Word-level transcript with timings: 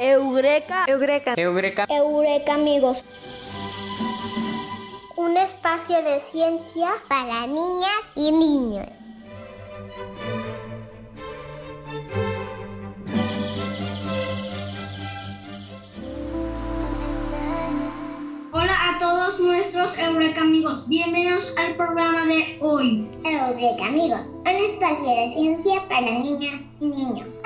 Eureka. 0.00 0.84
Eureka. 0.88 1.34
Eureka. 1.36 1.86
Eureka, 1.88 2.54
amigos. 2.54 3.02
Un 5.16 5.36
espacio 5.36 6.02
de 6.02 6.20
ciencia 6.20 6.94
para 7.08 7.46
niñas 7.46 8.02
y 8.14 8.32
niños. 8.32 8.86
Hola 18.52 18.74
a 18.74 18.98
todos 18.98 19.40
nuestros 19.40 19.98
Eureka 19.98 20.40
amigos, 20.40 20.88
bienvenidos 20.88 21.54
al 21.58 21.76
programa 21.76 22.24
de 22.26 22.58
hoy. 22.60 23.08
Eureka, 23.24 23.86
amigos. 23.86 24.34
Un 24.40 24.56
espacio 24.56 25.08
de 25.08 25.30
ciencia 25.34 25.82
para 25.88 26.10
niñas 26.10 26.60
y 26.80 26.86
niños. 26.86 27.39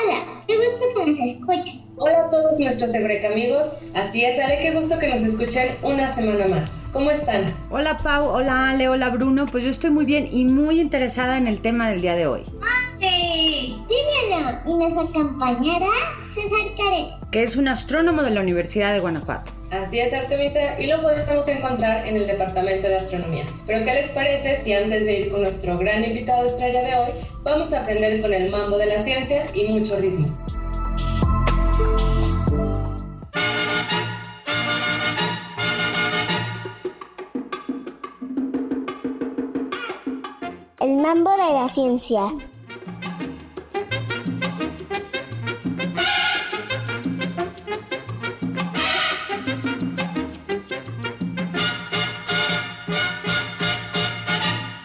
Gusto 0.64 0.86
que 0.94 1.10
nos 1.10 1.20
escuchen. 1.20 1.84
Hola 1.96 2.26
a 2.26 2.30
todos 2.30 2.58
nuestros 2.58 2.94
Eureka 2.94 3.28
amigos. 3.28 3.80
Así 3.94 4.24
es, 4.24 4.38
Ale, 4.38 4.58
qué 4.60 4.72
gusto 4.72 4.98
que 4.98 5.08
nos 5.08 5.22
escuchen 5.22 5.76
una 5.82 6.10
semana 6.10 6.46
más. 6.46 6.84
¿Cómo 6.92 7.10
están? 7.10 7.54
Hola 7.70 7.98
Pau, 7.98 8.28
hola 8.28 8.70
Ale, 8.70 8.88
hola 8.88 9.10
Bruno. 9.10 9.46
Pues 9.46 9.62
yo 9.62 9.70
estoy 9.70 9.90
muy 9.90 10.04
bien 10.04 10.28
y 10.30 10.44
muy 10.44 10.80
interesada 10.80 11.36
en 11.36 11.46
el 11.46 11.60
tema 11.60 11.90
del 11.90 12.00
día 12.00 12.14
de 12.14 12.26
hoy. 12.26 12.42
¡Mate! 12.60 13.74
Dímelo, 13.88 14.60
y 14.66 14.74
nos 14.74 14.96
acompañará 14.96 15.86
César 16.34 16.74
Caret. 16.76 17.30
Que 17.30 17.42
es 17.42 17.56
un 17.56 17.68
astrónomo 17.68 18.22
de 18.22 18.30
la 18.30 18.40
Universidad 18.40 18.92
de 18.92 19.00
Guanajuato. 19.00 19.52
Así 19.70 19.98
es, 19.98 20.12
Artemisa, 20.12 20.80
y 20.80 20.86
lo 20.86 21.02
podemos 21.02 21.48
encontrar 21.48 22.06
en 22.06 22.16
el 22.16 22.26
Departamento 22.26 22.88
de 22.88 22.96
Astronomía. 22.96 23.44
Pero 23.66 23.84
¿qué 23.84 23.92
les 23.92 24.08
parece 24.10 24.56
si 24.56 24.72
antes 24.72 25.04
de 25.04 25.20
ir 25.20 25.30
con 25.30 25.42
nuestro 25.42 25.76
gran 25.78 26.04
invitado 26.04 26.46
estrella 26.46 26.82
de 26.82 26.94
hoy, 26.94 27.10
vamos 27.42 27.72
a 27.72 27.82
aprender 27.82 28.20
con 28.20 28.32
el 28.32 28.50
mambo 28.50 28.78
de 28.78 28.86
la 28.86 28.98
ciencia 28.98 29.44
y 29.52 29.68
mucho 29.68 29.98
ritmo? 29.98 30.28
De 41.14 41.20
la 41.22 41.68
ciencia. 41.68 42.22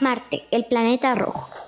Marte, 0.01 0.43
el 0.51 0.65
planeta 0.65 1.15
rojo. 1.15 1.58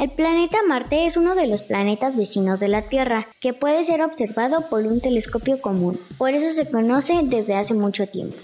El 0.00 0.08
planeta 0.08 0.56
Marte 0.66 1.04
es 1.04 1.18
uno 1.18 1.34
de 1.34 1.46
los 1.46 1.60
planetas 1.60 2.16
vecinos 2.16 2.58
de 2.58 2.68
la 2.68 2.80
Tierra, 2.80 3.28
que 3.38 3.52
puede 3.52 3.84
ser 3.84 4.00
observado 4.00 4.66
por 4.70 4.86
un 4.86 5.02
telescopio 5.02 5.60
común. 5.60 6.00
Por 6.16 6.30
eso 6.30 6.52
se 6.52 6.70
conoce 6.70 7.20
desde 7.24 7.54
hace 7.54 7.74
mucho 7.74 8.06
tiempo. 8.06 8.38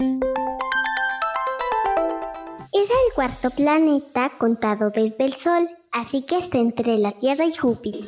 Es 2.71 2.87
el 2.91 3.13
cuarto 3.15 3.49
planeta 3.49 4.31
contado 4.37 4.91
desde 4.91 5.25
el 5.25 5.33
Sol, 5.33 5.67
así 5.91 6.21
que 6.21 6.37
está 6.37 6.59
entre 6.59 6.99
la 6.99 7.11
Tierra 7.11 7.45
y 7.45 7.51
Júpiter. 7.51 8.03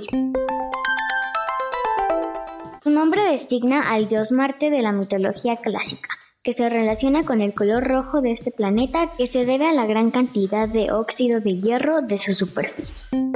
Su 2.83 2.91
nombre 2.91 3.23
designa 3.31 3.91
al 3.91 4.07
dios 4.07 4.31
Marte 4.31 4.69
de 4.69 4.83
la 4.83 4.91
mitología 4.91 5.55
clásica, 5.55 6.09
que 6.43 6.53
se 6.53 6.69
relaciona 6.69 7.23
con 7.23 7.41
el 7.41 7.55
color 7.55 7.83
rojo 7.83 8.21
de 8.21 8.31
este 8.31 8.51
planeta 8.51 9.09
que 9.17 9.25
se 9.25 9.45
debe 9.45 9.65
a 9.65 9.73
la 9.73 9.87
gran 9.87 10.11
cantidad 10.11 10.69
de 10.69 10.91
óxido 10.91 11.39
de 11.41 11.59
hierro 11.59 12.03
de 12.03 12.19
su 12.19 12.35
superficie. 12.35 13.28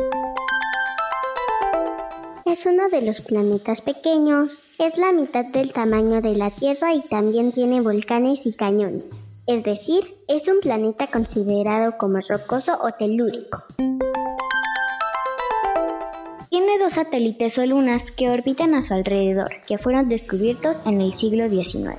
Es 2.53 2.67
uno 2.67 2.87
de 2.87 3.01
los 3.01 3.21
planetas 3.21 3.81
pequeños. 3.81 4.61
Es 4.77 4.99
la 4.99 5.11
mitad 5.11 5.43
del 5.43 5.71
tamaño 5.71 6.21
de 6.21 6.35
la 6.35 6.51
Tierra 6.51 6.93
y 6.93 7.01
también 7.01 7.51
tiene 7.51 7.81
volcanes 7.81 8.45
y 8.45 8.53
cañones. 8.53 9.41
Es 9.47 9.63
decir, 9.63 10.03
es 10.27 10.47
un 10.47 10.59
planeta 10.59 11.07
considerado 11.07 11.97
como 11.97 12.19
rocoso 12.19 12.77
o 12.79 12.91
telúrico. 12.91 13.63
Tiene 16.51 16.77
dos 16.79 16.93
satélites 16.93 17.57
o 17.57 17.65
lunas 17.65 18.11
que 18.11 18.29
orbitan 18.29 18.75
a 18.75 18.83
su 18.83 18.93
alrededor, 18.93 19.49
que 19.67 19.79
fueron 19.79 20.07
descubiertos 20.07 20.83
en 20.85 21.01
el 21.01 21.15
siglo 21.15 21.49
XIX. 21.49 21.97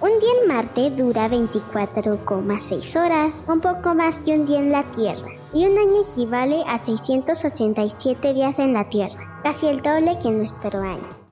Un 0.00 0.20
día 0.20 0.30
en 0.42 0.48
Marte 0.48 0.90
dura 0.90 1.28
24,6 1.28 3.04
horas, 3.04 3.32
un 3.48 3.60
poco 3.60 3.96
más 3.96 4.18
que 4.18 4.38
un 4.38 4.46
día 4.46 4.60
en 4.60 4.70
la 4.70 4.84
Tierra, 4.92 5.26
y 5.54 5.66
un 5.66 5.78
año 5.78 6.02
equivale 6.10 6.62
a 6.66 6.78
687 6.78 8.34
días 8.34 8.58
en 8.58 8.72
la 8.72 8.88
Tierra, 8.88 9.40
casi 9.42 9.68
el 9.68 9.80
doble 9.80 10.18
que 10.20 10.30
nuestro 10.30 10.80
año. 10.80 11.24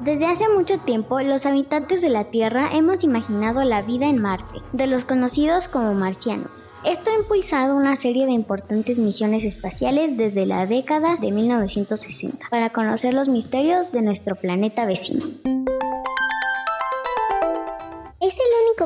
Desde 0.00 0.26
hace 0.26 0.44
mucho 0.48 0.76
tiempo, 0.78 1.20
los 1.20 1.46
habitantes 1.46 2.02
de 2.02 2.10
la 2.10 2.24
Tierra 2.24 2.70
hemos 2.74 3.04
imaginado 3.04 3.64
la 3.64 3.80
vida 3.80 4.06
en 4.06 4.20
Marte, 4.20 4.60
de 4.72 4.86
los 4.86 5.04
conocidos 5.04 5.68
como 5.68 5.94
marcianos. 5.94 6.66
Esto 6.84 7.10
ha 7.10 7.18
impulsado 7.18 7.74
una 7.74 7.96
serie 7.96 8.26
de 8.26 8.32
importantes 8.32 8.98
misiones 8.98 9.44
espaciales 9.44 10.18
desde 10.18 10.44
la 10.44 10.66
década 10.66 11.16
de 11.16 11.30
1960 11.30 12.48
para 12.50 12.70
conocer 12.70 13.14
los 13.14 13.28
misterios 13.28 13.92
de 13.92 14.02
nuestro 14.02 14.36
planeta 14.36 14.84
vecino. 14.84 15.24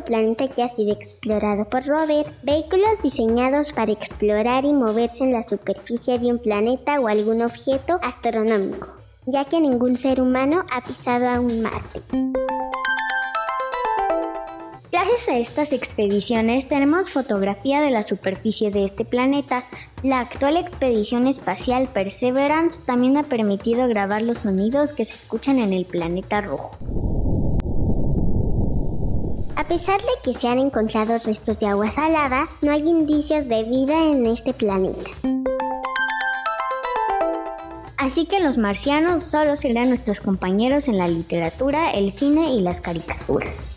Planeta 0.05 0.49
que 0.49 0.63
ha 0.63 0.69
sido 0.69 0.93
explorado 0.93 1.65
por 1.65 1.85
rover, 1.85 2.27
vehículos 2.43 3.03
diseñados 3.03 3.73
para 3.73 3.93
explorar 3.93 4.65
y 4.65 4.73
moverse 4.73 5.25
en 5.25 5.33
la 5.33 5.43
superficie 5.43 6.19
de 6.19 6.27
un 6.27 6.39
planeta 6.39 7.01
o 7.01 7.09
algún 7.09 7.43
objeto 7.43 7.99
astronómico, 8.03 8.89
ya 9.27 9.45
que 9.45 9.61
ningún 9.61 9.97
ser 9.97 10.21
humano 10.21 10.65
ha 10.71 10.83
pisado 10.83 11.27
aún 11.29 11.63
Marte. 11.63 12.03
Gracias 14.93 15.29
a 15.29 15.39
estas 15.39 15.73
expediciones 15.73 16.69
tenemos 16.69 17.11
fotografía 17.11 17.81
de 17.81 17.91
la 17.91 18.03
superficie 18.03 18.71
de 18.71 18.85
este 18.85 19.05
planeta. 19.05 19.65
La 20.03 20.21
actual 20.21 20.57
expedición 20.57 21.27
espacial 21.27 21.89
Perseverance 21.93 22.85
también 22.85 23.17
ha 23.17 23.23
permitido 23.23 23.89
grabar 23.89 24.23
los 24.23 24.39
sonidos 24.39 24.93
que 24.93 25.05
se 25.05 25.15
escuchan 25.15 25.59
en 25.59 25.73
el 25.73 25.85
planeta 25.85 26.41
rojo. 26.41 26.71
A 29.59 29.65
pesar 29.65 30.01
de 30.01 30.07
que 30.23 30.39
se 30.39 30.47
han 30.47 30.61
encontrado 30.61 31.19
restos 31.19 31.59
de 31.59 31.67
agua 31.67 31.91
salada, 31.91 32.49
no 32.63 32.71
hay 32.71 32.89
indicios 32.89 33.49
de 33.49 33.65
vida 33.65 34.05
en 34.05 34.25
este 34.25 34.55
planeta. 34.55 35.11
Así 37.97 38.27
que 38.27 38.39
los 38.39 38.57
marcianos 38.57 39.25
solo 39.25 39.57
serán 39.57 39.89
nuestros 39.89 40.21
compañeros 40.21 40.87
en 40.87 40.97
la 40.97 41.09
literatura, 41.09 41.91
el 41.91 42.13
cine 42.13 42.53
y 42.53 42.61
las 42.61 42.81
caricaturas. 42.81 43.71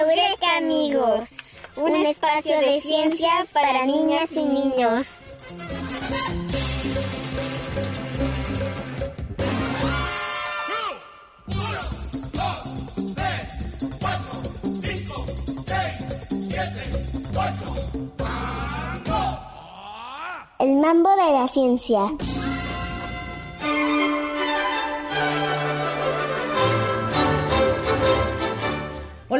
Eureka 0.00 0.56
amigos, 0.56 1.68
un 1.76 1.94
espacio 2.04 2.58
de 2.58 2.80
ciencias 2.80 3.52
para 3.52 3.86
niñas 3.86 4.32
y 4.32 4.44
niños. 4.44 5.27
Mambo 20.88 21.10
de 21.10 21.32
la 21.34 21.46
ciencia. 21.46 22.00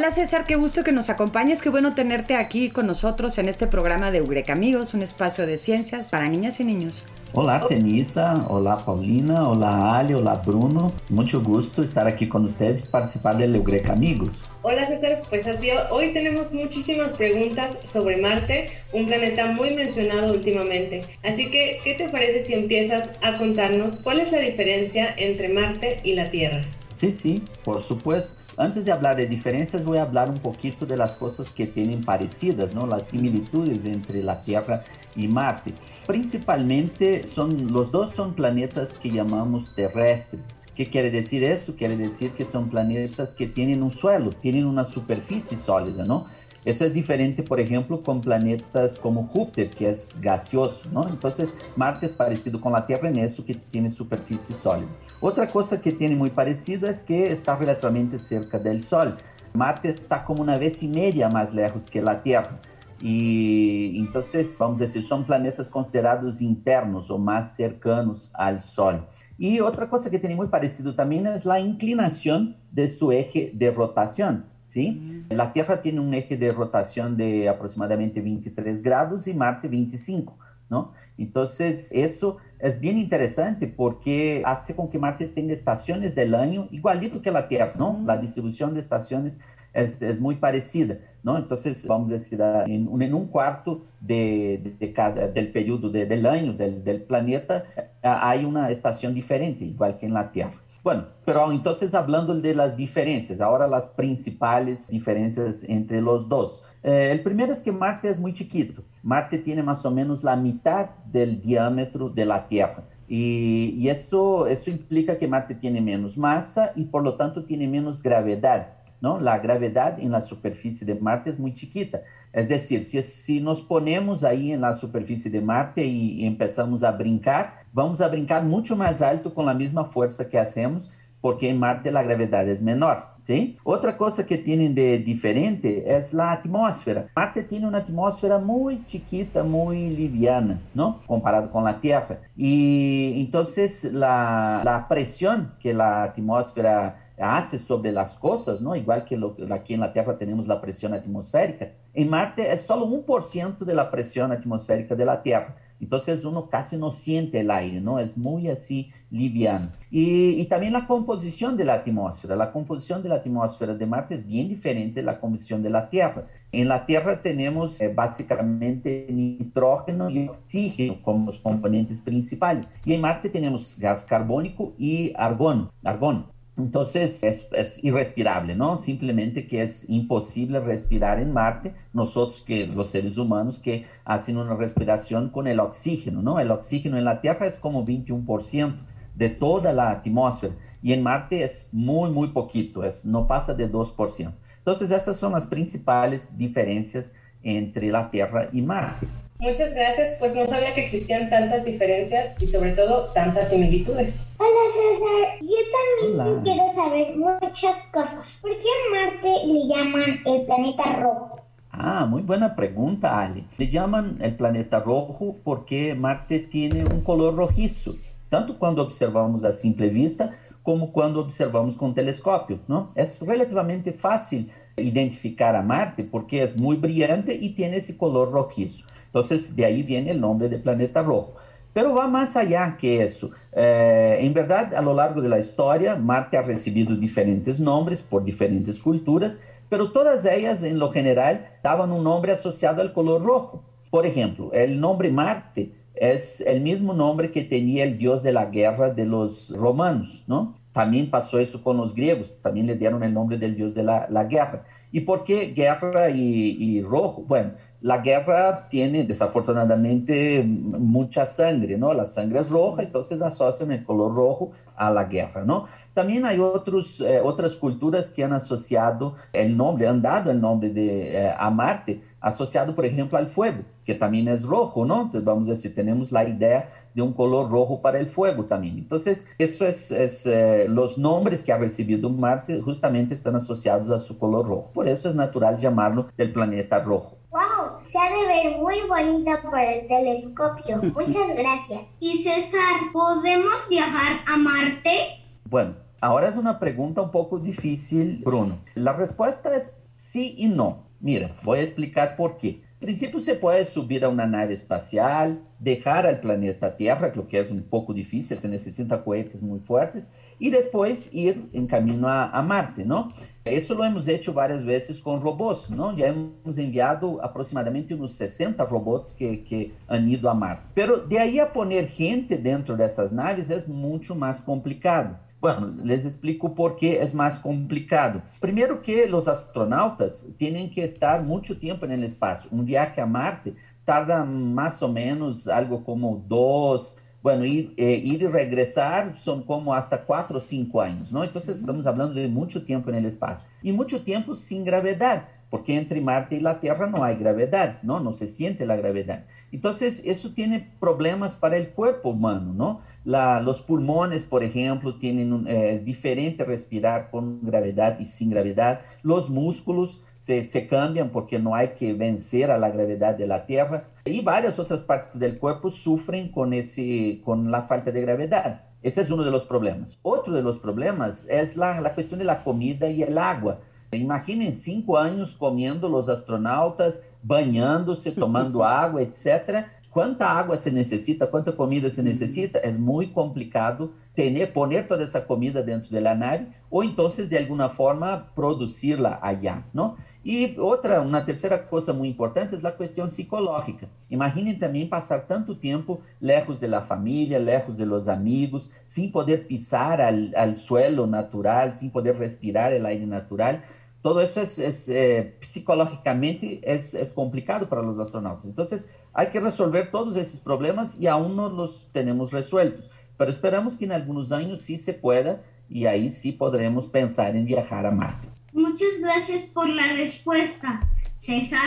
Hola 0.09 0.15
César, 0.15 0.45
qué 0.47 0.55
gusto 0.55 0.83
que 0.83 0.91
nos 0.91 1.11
acompañes, 1.11 1.61
qué 1.61 1.69
bueno 1.69 1.93
tenerte 1.93 2.33
aquí 2.33 2.71
con 2.71 2.87
nosotros 2.87 3.37
en 3.37 3.47
este 3.47 3.67
programa 3.67 4.09
de 4.09 4.17
Eureka 4.17 4.53
Amigos, 4.53 4.95
un 4.95 5.03
espacio 5.03 5.45
de 5.45 5.55
ciencias 5.55 6.09
para 6.09 6.27
niñas 6.27 6.59
y 6.59 6.63
niños. 6.63 7.05
Olá, 7.31 7.57
Artemisa. 7.57 8.43
Olá, 8.49 8.83
Paulina. 8.83 9.47
Olá, 9.47 9.99
Ali. 9.99 10.15
Olá, 10.15 10.41
Bruno. 10.43 10.91
Mucho 11.09 11.43
gusto 11.43 11.83
estar 11.83 12.07
aquí 12.07 12.27
con 12.27 12.43
ustedes 12.45 12.83
y 12.83 12.87
participar 12.87 13.37
del 13.37 13.55
Eureka 13.55 13.93
Amigos. 13.93 14.45
Hola 14.63 14.87
César, 14.87 15.21
pues 15.29 15.45
así 15.45 15.69
hoy 15.91 16.11
tenemos 16.11 16.55
muchísimas 16.55 17.09
preguntas 17.09 17.77
sobre 17.87 18.17
Marte, 18.17 18.71
un 18.91 19.05
planeta 19.05 19.51
muy 19.51 19.75
mencionado 19.75 20.33
últimamente. 20.33 21.03
Así 21.23 21.51
que, 21.51 21.81
¿qué 21.83 21.93
te 21.93 22.09
parece 22.09 22.41
si 22.41 22.55
empiezas 22.55 23.11
a 23.21 23.37
contarnos 23.37 23.99
cuál 23.99 24.21
es 24.21 24.31
la 24.31 24.39
diferencia 24.39 25.13
entre 25.15 25.49
Marte 25.49 25.99
y 26.03 26.15
la 26.15 26.31
Tierra? 26.31 26.63
Sí, 26.95 27.11
sí, 27.11 27.43
por 27.63 27.83
supuesto. 27.83 28.38
Antes 28.59 28.83
de 28.83 28.91
hablar 28.91 29.15
de 29.15 29.25
diferencias, 29.25 29.85
voy 29.85 29.99
a 29.99 30.01
hablar 30.01 30.29
un 30.29 30.39
poquito 30.39 30.85
de 30.85 30.97
las 30.97 31.13
cosas 31.15 31.49
que 31.49 31.65
tienen 31.65 32.01
parecidas, 32.01 32.75
¿no? 32.75 32.85
Las 32.85 33.07
similitudes 33.07 33.85
entre 33.85 34.21
la 34.21 34.43
Tierra 34.43 34.83
y 35.15 35.29
Marte. 35.29 35.73
Principalmente 36.05 37.23
son, 37.23 37.71
los 37.71 37.89
dos 37.89 38.11
son 38.11 38.33
planetas 38.33 38.97
que 38.97 39.11
llamamos 39.11 39.75
terrestres. 39.75 40.41
¿Qué 40.75 40.87
quiere 40.87 41.09
decir 41.09 41.45
eso? 41.45 41.77
Quiere 41.77 41.95
decir 41.95 42.31
que 42.31 42.43
son 42.43 42.69
planetas 42.69 43.33
que 43.33 43.47
tienen 43.47 43.81
un 43.81 43.91
suelo, 43.91 44.29
tienen 44.29 44.65
una 44.65 44.83
superficie 44.83 45.55
sólida, 45.55 46.03
¿no? 46.03 46.25
Eso 46.65 46.83
es 46.83 46.93
diferente, 46.93 47.41
por 47.41 47.59
ejemplo, 47.59 48.01
con 48.01 48.19
planetas 48.19 48.99
como 48.99 49.23
Júpiter, 49.23 49.69
que 49.69 49.89
es 49.89 50.19
gaseoso, 50.21 50.89
¿no? 50.91 51.07
Entonces, 51.07 51.55
Marte 51.75 52.05
es 52.05 52.13
parecido 52.13 52.59
con 52.59 52.73
la 52.73 52.85
Tierra 52.85 53.07
en 53.07 53.17
eso, 53.17 53.45
que 53.45 53.55
tiene 53.55 53.89
superficie 53.89 54.53
sólida. 54.53 54.89
Otra 55.21 55.47
cosa 55.47 55.81
que 55.81 55.91
tiene 55.91 56.15
muy 56.15 56.29
parecido 56.29 56.89
es 56.89 57.01
que 57.01 57.31
está 57.31 57.55
relativamente 57.55 58.19
cerca 58.19 58.59
del 58.59 58.83
Sol. 58.83 59.17
Marte 59.53 59.89
está 59.89 60.25
como 60.25 60.41
una 60.41 60.57
vez 60.57 60.83
y 60.83 60.89
media 60.89 61.29
más 61.29 61.53
lejos 61.53 61.89
que 61.89 62.01
la 62.01 62.21
Tierra. 62.21 62.59
Y 63.01 63.97
entonces, 63.97 64.55
vamos 64.59 64.81
a 64.81 64.83
decir, 64.83 65.03
son 65.03 65.23
planetas 65.23 65.69
considerados 65.69 66.41
internos 66.41 67.09
o 67.09 67.17
más 67.17 67.55
cercanos 67.55 68.31
al 68.33 68.61
Sol. 68.61 69.07
Y 69.37 69.61
otra 69.61 69.89
cosa 69.89 70.11
que 70.11 70.19
tiene 70.19 70.35
muy 70.35 70.47
parecido 70.47 70.93
también 70.93 71.25
es 71.25 71.45
la 71.45 71.61
inclinación 71.61 72.57
de 72.71 72.89
su 72.89 73.13
eje 73.13 73.51
de 73.55 73.71
rotación. 73.71 74.45
¿Sí? 74.69 75.25
La 75.29 75.51
Tierra 75.51 75.81
tiene 75.81 75.99
un 75.99 76.13
eje 76.13 76.37
de 76.37 76.51
rotación 76.51 77.17
de 77.17 77.49
aproximadamente 77.49 78.21
23 78.21 78.83
grados 78.83 79.27
y 79.27 79.33
Marte 79.33 79.67
25, 79.67 80.37
¿no? 80.69 80.93
Entonces, 81.17 81.89
eso 81.91 82.37
es 82.59 82.79
bien 82.79 82.97
interesante 82.97 83.67
porque 83.67 84.43
hace 84.45 84.75
con 84.75 84.87
que 84.87 84.99
Marte 84.99 85.25
tenga 85.25 85.53
estaciones 85.53 86.13
del 86.13 86.35
año 86.35 86.67
igualito 86.71 87.21
que 87.21 87.31
la 87.31 87.47
Tierra, 87.47 87.73
¿no? 87.77 87.99
La 88.05 88.17
distribución 88.17 88.75
de 88.75 88.79
estaciones 88.79 89.39
es, 89.73 90.01
es, 90.01 90.21
muy 90.21 90.35
parecida, 90.35 90.99
¿no? 91.23 91.37
Entonces, 91.37 91.87
vamos 91.87 92.11
a 92.11 92.13
decir, 92.13 92.39
en, 92.67 93.01
en 93.01 93.13
un 93.13 93.27
cuarto 93.27 93.85
de, 93.99 94.75
de 94.79 94.93
cada, 94.93 95.27
del 95.27 95.51
periodo 95.51 95.89
de, 95.89 96.05
del 96.05 96.25
año 96.27 96.53
del, 96.53 96.83
del 96.83 97.01
planeta 97.01 97.65
hay 98.03 98.45
una 98.45 98.69
estación 98.69 99.15
diferente, 99.15 99.65
igual 99.65 99.97
que 99.97 100.05
en 100.05 100.13
la 100.13 100.31
Tierra. 100.31 100.53
Bueno, 100.83 101.07
pero 101.25 101.51
entonces 101.51 101.93
hablando 101.93 102.33
de 102.33 102.55
las 102.55 102.77
diferencias, 102.77 103.41
ahora 103.41 103.67
las 103.67 103.87
principales 103.87 104.87
diferencias 104.87 105.63
entre 105.65 106.01
los 106.01 106.29
dos. 106.29 106.65
Eh, 106.83 107.09
el 107.11 107.21
primero 107.21 107.51
es 107.51 107.59
que 107.59 107.71
Marte 107.71 108.07
es 108.07 108.19
muy 108.19 108.33
chiquito. 108.33 108.83
Marte 109.03 109.37
tiene 109.37 109.61
más 109.61 109.85
o 109.85 109.91
menos 109.91 110.23
la 110.23 110.37
mitad 110.37 110.91
del 111.05 111.41
diámetro 111.41 112.09
de 112.09 112.25
la 112.25 112.47
Tierra. 112.47 112.83
Y, 113.09 113.75
y 113.77 113.89
eso, 113.89 114.47
eso 114.47 114.69
implica 114.69 115.17
que 115.17 115.27
Marte 115.27 115.55
tiene 115.55 115.81
menos 115.81 116.17
masa 116.17 116.71
y 116.75 116.85
por 116.85 117.03
lo 117.03 117.15
tanto 117.15 117.43
tiene 117.43 117.67
menos 117.67 118.01
gravedad. 118.01 118.78
¿No? 119.01 119.19
La 119.19 119.39
gravedad 119.39 119.99
en 119.99 120.11
la 120.11 120.21
superficie 120.21 120.85
de 120.85 120.95
Marte 120.95 121.29
es 121.29 121.39
muy 121.39 121.53
chiquita. 121.53 122.01
Es 122.31 122.47
decir, 122.47 122.83
si, 122.83 123.01
si 123.01 123.41
nos 123.41 123.61
ponemos 123.61 124.23
ahí 124.23 124.51
en 124.51 124.61
la 124.61 124.73
superficie 124.73 125.31
de 125.31 125.41
Marte 125.41 125.83
y, 125.83 126.25
empezamos 126.25 126.83
a 126.83 126.91
brincar, 126.91 127.63
vamos 127.73 128.01
a 128.01 128.07
brincar 128.07 128.43
mucho 128.43 128.75
más 128.75 129.01
alto 129.01 129.33
con 129.33 129.45
la 129.45 129.53
misma 129.53 129.85
fuerza 129.85 130.29
que 130.29 130.37
hacemos 130.37 130.91
porque 131.21 131.49
en 131.49 131.59
Marte 131.59 131.91
la 131.91 132.03
gravedad 132.03 132.47
es 132.47 132.61
menor, 132.61 132.99
¿sí? 133.21 133.57
Otra 133.65 133.97
cosa 133.97 134.25
que 134.25 134.37
tienen 134.37 134.73
de 134.73 134.99
diferente 134.99 135.95
es 135.97 136.13
la 136.13 136.31
atmósfera. 136.31 137.07
Marte 137.13 137.43
tiene 137.43 137.67
una 137.67 137.79
atmósfera 137.79 138.37
muy 138.37 138.85
chiquita, 138.85 139.43
muy 139.43 139.89
liviana, 139.89 140.61
¿no? 140.73 141.01
Comparado 141.05 141.51
con 141.51 141.65
la 141.65 141.81
Tierra. 141.81 142.19
Y 142.37 143.19
entonces 143.19 143.83
la, 143.83 144.61
la 144.63 144.87
presión 144.87 145.53
que 145.59 145.73
la 145.73 146.03
atmósfera 146.03 147.08
hace 147.19 147.59
sobre 147.59 147.91
las 147.91 148.15
cosas, 148.15 148.61
¿no? 148.61 148.75
Igual 148.75 149.05
que 149.05 149.17
lo, 149.17 149.35
aquí 149.51 149.73
en 149.73 149.81
la 149.81 149.93
Tierra 149.93 150.17
tenemos 150.17 150.47
la 150.47 150.61
presión 150.61 150.93
atmosférica. 150.93 151.71
En 151.93 152.09
Marte 152.09 152.51
es 152.51 152.61
solo 152.61 152.87
1% 152.87 153.59
de 153.59 153.75
la 153.75 153.91
presión 153.91 154.31
atmosférica 154.31 154.95
de 154.95 155.05
la 155.05 155.21
Tierra. 155.21 155.55
Entonces 155.81 156.25
uno 156.25 156.49
casi 156.49 156.77
no 156.77 156.91
siente 156.91 157.39
el 157.39 157.49
aire, 157.51 157.79
¿no? 157.79 157.99
Es 157.99 158.17
muy 158.17 158.49
así 158.49 158.91
liviano. 159.09 159.69
Y, 159.89 160.31
y, 160.41 160.45
también 160.47 160.73
la 160.73 160.85
composición 160.85 161.55
de 161.55 161.63
la 161.63 161.75
atmósfera. 161.75 162.35
La 162.35 162.51
composición 162.51 163.01
de 163.01 163.09
la 163.09 163.15
atmósfera 163.15 163.73
de 163.73 163.85
Marte 163.85 164.15
es 164.15 164.27
bien 164.27 164.49
diferente 164.49 164.99
de 164.99 165.05
la 165.05 165.19
composición 165.19 165.63
de 165.63 165.69
la 165.69 165.89
Tierra. 165.89 166.27
En 166.51 166.67
la 166.67 166.85
Tierra 166.85 167.21
tenemos 167.21 167.79
eh, 167.79 167.93
básicamente 167.93 169.07
nitrógeno 169.09 170.09
y 170.09 170.27
oxígeno 170.27 171.01
como 171.01 171.27
los 171.27 171.39
componentes 171.39 172.01
principales. 172.01 172.73
Y 172.83 172.93
en 172.93 173.01
Marte 173.01 173.29
tenemos 173.29 173.79
gas 173.79 174.05
carbónico 174.05 174.73
y 174.77 175.13
argón. 175.15 175.71
argón. 175.83 176.38
Entonces 176.59 177.23
es, 177.23 177.49
es, 177.53 177.83
irrespirable, 177.83 178.53
¿no? 178.53 178.77
Simplemente 178.77 179.47
que 179.47 179.61
es 179.61 179.89
imposible 179.89 180.59
respirar 180.59 181.19
en 181.19 181.31
Marte, 181.31 181.73
nosotros 181.93 182.41
que 182.41 182.67
los 182.67 182.89
seres 182.89 183.17
humanos 183.17 183.59
que 183.59 183.85
hacen 184.03 184.37
una 184.37 184.55
respiración 184.55 185.29
con 185.29 185.47
el 185.47 185.61
oxígeno, 185.61 186.21
¿no? 186.21 186.39
El 186.39 186.51
oxígeno 186.51 186.97
en 186.97 187.05
la 187.05 187.21
Tierra 187.21 187.47
es 187.47 187.57
como 187.57 187.85
21% 187.85 188.73
de 189.15 189.29
toda 189.29 189.71
la 189.71 189.89
atmósfera 189.89 190.53
y 190.81 190.93
en 190.93 191.01
Marte 191.01 191.43
es 191.43 191.69
muy, 191.71 192.09
muy 192.11 192.29
poquito, 192.29 192.83
es, 192.83 193.05
no 193.05 193.25
pasa 193.25 193.53
de 193.53 193.71
2%. 193.71 194.33
Entonces 194.57 194.91
esas 194.91 195.17
son 195.17 195.31
las 195.31 195.47
principales 195.47 196.37
diferencias 196.37 197.13
entre 197.41 197.89
la 197.89 198.11
Tierra 198.11 198.49
y 198.51 198.61
Marte. 198.61 199.07
Muchas 199.41 199.73
gracias, 199.73 200.17
pues 200.19 200.35
no 200.35 200.45
sabía 200.45 200.75
que 200.75 200.81
existían 200.81 201.29
tantas 201.29 201.63
diferencias 201.63 202.35
y 202.43 202.47
sobre 202.47 202.73
todo 202.73 203.05
tantas 203.13 203.47
similitudes. 203.49 204.25
Hola 204.37 204.49
César, 204.73 205.39
yo 205.41 205.55
también 205.71 206.29
Hola. 206.29 206.43
quiero 206.43 206.73
saber 206.73 207.15
muchas 207.15 207.85
cosas. 207.85 208.23
¿Por 208.41 208.51
qué 208.51 208.67
a 208.67 209.05
Marte 209.05 209.47
le 209.47 209.65
llaman 209.65 210.19
el 210.25 210.45
planeta 210.45 210.83
rojo? 210.97 211.41
Ah, 211.71 212.05
muy 212.05 212.21
buena 212.21 212.53
pregunta, 212.53 213.17
Ali. 213.17 213.47
Le 213.57 213.69
llaman 213.69 214.17
el 214.19 214.35
planeta 214.35 214.81
rojo 214.81 215.37
porque 215.45 215.95
Marte 215.95 216.39
tiene 216.39 216.83
un 216.83 216.99
color 216.99 217.37
rojizo, 217.37 217.95
tanto 218.27 218.59
cuando 218.59 218.83
observamos 218.83 219.45
a 219.45 219.53
simple 219.53 219.87
vista 219.87 220.37
como 220.63 220.91
cuando 220.91 221.21
observamos 221.21 221.77
con 221.77 221.95
telescopio, 221.95 222.59
¿no? 222.67 222.91
Es 222.93 223.25
relativamente 223.25 223.93
fácil 223.93 224.51
identificar 224.75 225.55
a 225.55 225.61
Marte 225.61 226.03
porque 226.03 226.43
es 226.43 226.57
muy 226.57 226.75
brillante 226.75 227.33
y 227.33 227.51
tiene 227.51 227.77
ese 227.77 227.97
color 227.97 228.31
rojizo. 228.31 228.85
Entonces, 229.09 229.55
de 229.55 229.65
ahí 229.65 229.83
viene 229.83 230.11
el 230.11 230.21
nombre 230.21 230.49
de 230.49 230.59
planeta 230.59 231.01
rojo. 231.01 231.33
Pero 231.73 231.93
va 231.93 232.07
más 232.07 232.35
allá 232.35 232.77
que 232.79 233.03
eso. 233.03 233.31
Eh, 233.51 234.17
en 234.21 234.33
verdad, 234.33 234.73
a 234.73 234.81
lo 234.81 234.93
largo 234.93 235.21
de 235.21 235.29
la 235.29 235.39
historia, 235.39 235.95
Marte 235.95 236.37
ha 236.37 236.41
recibido 236.41 236.95
diferentes 236.95 237.59
nombres 237.59 238.03
por 238.03 238.23
diferentes 238.23 238.79
culturas, 238.79 239.41
pero 239.69 239.91
todas 239.91 240.25
ellas, 240.25 240.63
en 240.63 240.79
lo 240.79 240.91
general, 240.91 241.47
daban 241.63 241.91
un 241.91 242.03
nombre 242.03 242.31
asociado 242.31 242.81
al 242.81 242.93
color 242.93 243.23
rojo. 243.23 243.63
Por 243.89 244.05
ejemplo, 244.05 244.51
el 244.53 244.79
nombre 244.79 245.11
Marte 245.11 245.73
es 245.93 246.41
el 246.41 246.61
mismo 246.61 246.93
nombre 246.93 247.31
que 247.31 247.43
tenía 247.43 247.83
el 247.83 247.97
dios 247.97 248.23
de 248.23 248.31
la 248.31 248.45
guerra 248.45 248.91
de 248.91 249.05
los 249.05 249.55
romanos, 249.55 250.25
¿no? 250.27 250.55
También 250.71 251.09
pasó 251.09 251.39
eso 251.39 251.63
con 251.63 251.77
los 251.77 251.95
griegos, 251.95 252.37
también 252.41 252.67
le 252.67 252.75
dieron 252.75 253.03
el 253.03 253.13
nombre 253.13 253.37
del 253.37 253.55
dios 253.55 253.73
de 253.73 253.83
la, 253.83 254.07
la 254.09 254.25
guerra. 254.25 254.65
¿Y 254.91 255.01
por 255.01 255.23
qué 255.23 255.53
guerra 255.53 256.09
y, 256.09 256.57
y 256.59 256.81
rojo? 256.81 257.23
Bueno, 257.27 257.51
la 257.81 257.99
guerra 257.99 258.67
tiene 258.69 259.05
desafortunadamente 259.05 260.43
mucha 260.43 261.25
sangre, 261.25 261.77
¿no? 261.77 261.93
La 261.93 262.05
sangre 262.05 262.39
es 262.39 262.49
roja, 262.49 262.83
entonces 262.83 263.21
asocian 263.21 263.71
el 263.71 263.85
color 263.85 264.13
rojo 264.13 264.51
a 264.75 264.91
la 264.91 265.05
guerra, 265.05 265.45
¿no? 265.45 265.65
También 265.93 266.25
hay 266.25 266.39
otros, 266.39 266.99
eh, 266.99 267.21
otras 267.23 267.55
culturas 267.55 268.11
que 268.11 268.23
han 268.23 268.33
asociado 268.33 269.15
el 269.31 269.55
nombre, 269.55 269.87
han 269.87 270.01
dado 270.01 270.29
el 270.29 270.41
nombre 270.41 270.69
de, 270.69 271.17
eh, 271.17 271.33
a 271.37 271.49
Marte, 271.49 272.01
asociado, 272.19 272.75
por 272.75 272.85
ejemplo, 272.85 273.17
al 273.17 273.27
fuego, 273.27 273.59
que 273.85 273.95
también 273.95 274.27
es 274.27 274.43
rojo, 274.43 274.85
¿no? 274.85 275.03
Entonces, 275.03 275.23
vamos 275.23 275.47
a 275.47 275.51
decir, 275.51 275.73
tenemos 275.73 276.11
la 276.11 276.25
idea 276.27 276.69
de 276.93 277.01
un 277.01 277.13
color 277.13 277.49
rojo 277.49 277.81
para 277.81 277.99
el 277.99 278.07
fuego 278.07 278.45
también. 278.45 278.77
Entonces, 278.77 279.27
eso 279.37 279.65
es, 279.65 279.91
es 279.91 280.25
eh, 280.25 280.67
los 280.67 280.97
nombres 280.97 281.43
que 281.43 281.51
ha 281.51 281.57
recibido 281.57 282.09
Marte 282.09 282.61
justamente 282.61 283.13
están 283.13 283.35
asociados 283.35 283.89
a 283.91 283.99
su 283.99 284.17
color 284.17 284.47
rojo. 284.47 284.71
Por 284.73 284.87
eso 284.87 285.09
es 285.09 285.15
natural 285.15 285.57
llamarlo 285.57 286.09
el 286.17 286.33
planeta 286.33 286.79
rojo. 286.79 287.17
¡Wow! 287.31 287.81
Se 287.83 287.97
ha 287.99 288.05
de 288.05 288.27
ver 288.27 288.57
muy 288.57 288.81
bonita 288.87 289.39
por 289.41 289.59
el 289.59 289.87
telescopio. 289.87 290.77
Muchas 290.93 291.35
gracias. 291.35 291.81
Y 291.99 292.17
César, 292.23 292.91
¿podemos 292.91 293.67
viajar 293.69 294.21
a 294.25 294.37
Marte? 294.37 295.23
Bueno, 295.45 295.75
ahora 296.01 296.27
es 296.27 296.37
una 296.37 296.59
pregunta 296.59 297.01
un 297.01 297.11
poco 297.11 297.37
difícil, 297.37 298.21
Bruno. 298.25 298.59
La 298.73 298.93
respuesta 298.93 299.55
es 299.55 299.77
sí 299.95 300.35
y 300.37 300.47
no. 300.47 300.87
Mira, 300.99 301.35
voy 301.43 301.59
a 301.59 301.63
explicar 301.63 302.15
por 302.15 302.37
qué. 302.37 302.63
En 302.81 302.85
principio 302.85 303.19
se 303.19 303.35
puede 303.35 303.65
subir 303.65 304.05
a 304.05 304.09
una 304.09 304.25
nave 304.25 304.53
espacial, 304.53 305.45
dejar 305.59 306.05
al 306.07 306.21
planeta 306.21 306.77
Tierra, 306.77 307.11
lo 307.13 307.27
que 307.27 307.37
es 307.37 307.51
un 307.51 307.61
poco 307.61 307.93
difícil, 307.93 308.37
se 308.37 308.47
necesitan 308.47 309.03
cohetes 309.03 309.43
muy 309.43 309.59
fuertes, 309.59 310.11
y 310.39 310.49
después 310.49 311.13
ir 311.13 311.49
en 311.51 311.67
camino 311.67 312.07
a, 312.07 312.29
a, 312.29 312.41
Marte, 312.41 312.85
¿no? 312.85 313.09
Eso 313.43 313.75
lo 313.75 313.83
hemos 313.83 314.07
hecho 314.07 314.31
varias 314.31 314.63
veces 314.63 315.01
con 315.01 315.19
robots, 315.19 315.69
¿no? 315.71 315.93
Ya 315.93 316.07
hemos 316.07 316.57
enviado 316.57 317.21
aproximadamente 317.21 317.93
unos 317.93 318.13
60 318.13 318.63
robots 318.63 319.13
que, 319.13 319.43
que 319.43 319.73
han 319.85 320.07
ido 320.07 320.29
a 320.29 320.33
Marte. 320.33 320.63
Pero 320.73 320.99
de 320.99 321.19
ahí 321.19 321.37
a 321.37 321.51
poner 321.51 321.89
gente 321.89 322.37
dentro 322.37 322.77
de 322.77 322.85
esas 322.85 323.11
naves 323.11 323.49
es 323.49 323.67
mucho 323.67 324.15
más 324.15 324.41
complicado. 324.41 325.19
Bueno, 325.41 325.73
les 325.83 326.05
explico 326.05 326.53
por 326.53 326.75
qué 326.75 327.01
es 327.01 327.13
más 327.13 327.39
complicado. 327.39 328.21
Primero 328.41 328.81
que 328.81 329.07
los 329.07 329.29
astronautas 329.29 330.27
tienen 330.37 330.69
que 330.69 330.83
estar 330.83 331.23
mucho 331.23 331.57
tiempo 331.57 331.85
en 331.85 331.93
el 331.93 332.03
espacio. 332.03 332.49
Un 332.51 332.65
viaje 332.65 332.99
a 332.99 333.05
Marte 333.05 333.55
tarda 333.85 334.25
más 334.25 334.83
o 334.83 334.89
menos 334.89 335.47
algo 335.47 335.83
como 335.85 336.23
dos, 336.27 336.97
bueno, 337.21 337.45
ir, 337.45 337.73
eh, 337.77 338.01
ir 338.03 338.21
y 338.21 338.27
regresar 338.27 339.15
son 339.17 339.43
como 339.43 339.73
hasta 339.73 340.03
cuatro 340.05 340.37
o 340.37 340.41
cinco 340.41 340.81
años, 340.81 341.11
¿no? 341.13 341.23
Entonces 341.23 341.57
estamos 341.59 341.87
hablando 341.87 342.15
de 342.15 342.27
mucho 342.27 342.65
tiempo 342.65 342.89
en 342.89 342.97
el 342.97 343.05
espacio 343.05 343.47
y 343.61 343.71
mucho 343.71 344.03
tiempo 344.03 344.35
sin 344.35 344.65
gravedad 344.65 345.23
porque 345.49 345.75
entre 345.75 346.01
Marte 346.01 346.35
y 346.35 346.39
la 346.39 346.59
Tierra 346.59 346.87
no 346.87 347.03
hay 347.03 347.15
gravedad, 347.15 347.79
¿no? 347.81 347.99
No 347.99 348.11
se 348.11 348.27
siente 348.27 348.65
la 348.65 348.75
gravedad. 348.75 349.25
Entonces, 349.51 350.03
eso 350.05 350.31
tiene 350.33 350.71
problemas 350.79 351.35
para 351.35 351.57
el 351.57 351.69
cuerpo 351.69 352.09
humano, 352.09 352.53
¿no? 352.53 352.81
La, 353.03 353.41
los 353.41 353.61
pulmones, 353.61 354.25
por 354.25 354.43
ejemplo, 354.43 354.95
tienen 354.95 355.47
eh, 355.47 355.71
es 355.73 355.85
diferente 355.85 356.45
respirar 356.45 357.09
con 357.09 357.39
gravedad 357.41 357.99
y 357.99 358.05
sin 358.05 358.29
gravedad. 358.29 358.81
Los 359.01 359.29
músculos 359.29 360.03
se, 360.17 360.43
se 360.43 360.67
cambian 360.67 361.09
porque 361.09 361.39
no 361.39 361.55
hay 361.55 361.69
que 361.69 361.93
vencer 361.93 362.51
a 362.51 362.57
la 362.57 362.69
gravedad 362.69 363.15
de 363.15 363.27
la 363.27 363.45
Tierra. 363.45 363.89
Y 364.05 364.21
varias 364.21 364.59
otras 364.59 364.83
partes 364.83 365.19
del 365.19 365.39
cuerpo 365.39 365.69
sufren 365.69 366.31
con, 366.31 366.53
ese, 366.53 367.21
con 367.23 367.51
la 367.51 367.61
falta 367.61 367.91
de 367.91 368.01
gravedad. 368.01 368.63
Ese 368.81 369.01
es 369.01 369.11
uno 369.11 369.23
de 369.23 369.31
los 369.31 369.45
problemas. 369.45 369.99
Otro 370.03 370.33
de 370.33 370.41
los 370.41 370.59
problemas 370.59 371.27
es 371.29 371.57
la, 371.57 371.81
la 371.81 371.95
cuestión 371.95 372.19
de 372.19 372.25
la 372.25 372.43
comida 372.43 372.89
y 372.89 373.03
el 373.03 373.17
agua. 373.17 373.59
Imaginem 373.91 374.51
cinco 374.51 374.95
anos 374.95 375.33
comendo 375.33 375.87
os 375.95 376.09
astronautas, 376.09 377.01
banhando-se, 377.23 378.11
tomando 378.11 378.61
água, 378.63 379.01
etc. 379.01 379.65
Quanta 379.89 380.27
água 380.27 380.55
se 380.57 380.69
necessita, 380.69 381.25
quanta 381.25 381.51
comida 381.51 381.89
se 381.89 382.03
necessita, 382.03 382.59
é 382.59 382.71
muito 382.71 383.11
complicado 383.11 383.93
tener, 384.13 384.53
poner 384.53 384.87
toda 384.87 385.03
essa 385.03 385.19
comida 385.19 385.63
dentro 385.63 385.91
da 385.91 386.13
nave 386.13 386.47
ou 386.69 386.83
então, 386.83 387.07
de 387.07 387.37
alguma 387.37 387.67
forma, 387.67 388.29
produzi-la 388.35 389.17
allá, 389.21 389.63
não? 389.73 389.97
E 390.23 390.53
outra, 390.59 391.01
uma 391.01 391.21
terceira 391.21 391.57
coisa 391.57 391.93
muito 391.93 392.13
importante 392.13 392.53
é 392.53 392.67
a 392.67 392.71
questão 392.71 393.05
psicológica. 393.05 393.89
Imaginem 394.11 394.53
também 394.55 394.85
passar 394.85 395.21
tanto 395.21 395.55
tempo 395.55 396.01
lejos 396.21 396.59
da 396.59 396.81
família, 396.81 397.39
lejos 397.39 397.77
de 397.77 397.85
los 397.85 398.07
amigos, 398.07 398.69
sem 398.85 399.09
poder 399.09 399.47
pisar 399.47 400.01
al, 400.01 400.29
al 400.35 400.55
suelo 400.55 401.07
natural, 401.07 401.71
sem 401.71 401.89
poder 401.89 402.15
respirar 402.15 402.73
o 402.73 402.85
aire 402.85 403.05
natural. 403.05 403.59
Todo 404.01 404.21
eso 404.21 404.41
es, 404.41 404.87
eh, 404.89 405.35
psicológicamente 405.41 406.61
es, 406.63 406.95
complicado 407.13 407.67
para 407.67 407.81
los 407.81 407.99
astronautas. 407.99 408.45
Entonces 408.45 408.87
hay 409.13 409.27
que 409.27 409.39
resolver 409.39 409.91
todos 409.91 410.15
esos 410.15 410.39
problemas 410.39 410.99
y 410.99 411.07
aún 411.07 411.35
no 411.35 411.49
los 411.49 411.89
tenemos 411.91 412.31
resueltos. 412.31 412.91
Pero 413.17 413.31
esperamos 413.31 413.75
que 413.75 413.85
en 413.85 413.91
algunos 413.91 414.31
años 414.31 414.61
sí 414.61 414.77
se 414.77 414.93
pueda 414.93 415.41
y 415.69 415.85
ahí 415.85 416.09
sí 416.09 416.31
podremos 416.31 416.87
pensar 416.87 417.35
en 417.35 417.45
viajar 417.45 417.85
a 417.85 417.91
Marte. 417.91 418.29
Muchas 418.53 419.01
gracias 419.01 419.43
por 419.43 419.67
la 419.67 419.93
respuesta, 419.93 420.87
César. 421.15 421.59